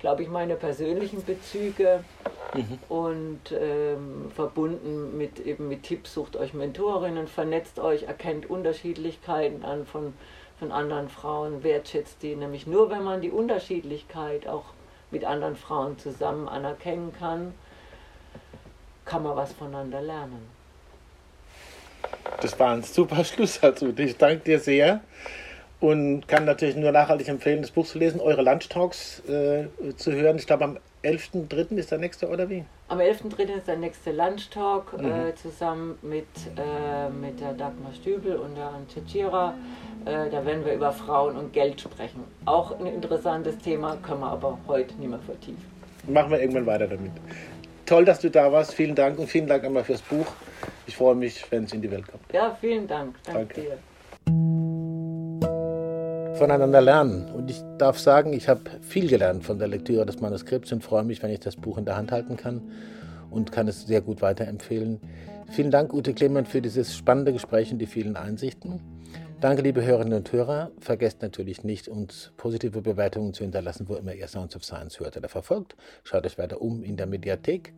[0.05, 2.05] glaube ich, meine persönlichen Bezüge
[2.53, 2.79] mhm.
[2.91, 9.87] und ähm, verbunden mit eben mit Tipps, sucht euch Mentorinnen, vernetzt euch, erkennt Unterschiedlichkeiten an
[9.87, 10.13] von,
[10.59, 14.65] von anderen Frauen, wertschätzt die, nämlich nur wenn man die Unterschiedlichkeit auch
[15.11, 17.55] mit anderen Frauen zusammen anerkennen kann,
[19.07, 20.47] kann man was voneinander lernen.
[22.43, 23.95] Das war ein super Schluss dazu.
[23.97, 25.01] Ich danke dir sehr
[25.85, 29.67] und kann natürlich nur nachhaltig empfehlen, das Buch zu lesen, eure Lunchtalks äh,
[29.97, 30.37] zu hören.
[30.37, 31.77] Ich glaube, am 11.3.
[31.77, 32.65] ist der nächste, oder wie?
[32.89, 33.55] Am 11.3.
[33.55, 35.05] ist der nächste Lunchtalk mhm.
[35.05, 36.25] äh, zusammen mit,
[36.57, 39.53] äh, mit der Dagmar Stübel und der Antje Tschira.
[40.07, 42.25] Äh, da werden wir über Frauen und Geld sprechen.
[42.47, 45.63] Auch ein interessantes Thema, können wir aber heute nicht mehr vertiefen.
[46.09, 47.13] Machen wir irgendwann weiter damit.
[47.85, 48.73] Toll, dass du da warst.
[48.73, 50.27] Vielen Dank und vielen Dank einmal fürs Buch.
[50.87, 52.25] Ich freue mich, wenn es in die Welt kommt.
[52.33, 53.17] Ja, vielen Dank.
[53.25, 53.61] Danke, Danke.
[53.61, 53.79] dir
[56.35, 57.31] voneinander lernen.
[57.31, 61.05] Und ich darf sagen, ich habe viel gelernt von der Lektüre des Manuskripts und freue
[61.05, 62.63] mich, wenn ich das Buch in der Hand halten kann
[63.31, 65.01] und kann es sehr gut weiterempfehlen.
[65.51, 68.81] Vielen Dank, Ute Clement, für dieses spannende Gespräch und die vielen Einsichten.
[69.41, 70.71] Danke, liebe Hörerinnen und Hörer.
[70.81, 75.17] Vergesst natürlich nicht, uns positive Bewertungen zu hinterlassen, wo immer ihr Sounds of Science hört
[75.17, 75.77] oder verfolgt.
[76.03, 77.75] Schaut euch weiter um in der Mediathek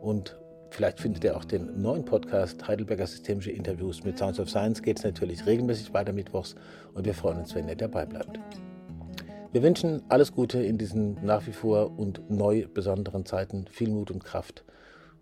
[0.00, 0.36] und
[0.70, 4.82] Vielleicht findet ihr auch den neuen Podcast Heidelberger Systemische Interviews mit Sounds of Science.
[4.82, 6.54] Geht es natürlich regelmäßig weiter mittwochs
[6.94, 8.38] und wir freuen uns, wenn ihr dabei bleibt.
[9.52, 14.12] Wir wünschen alles Gute in diesen nach wie vor und neu besonderen Zeiten, viel Mut
[14.12, 14.64] und Kraft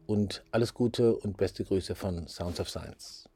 [0.07, 3.29] und alles Gute und beste Grüße von Sounds of Science.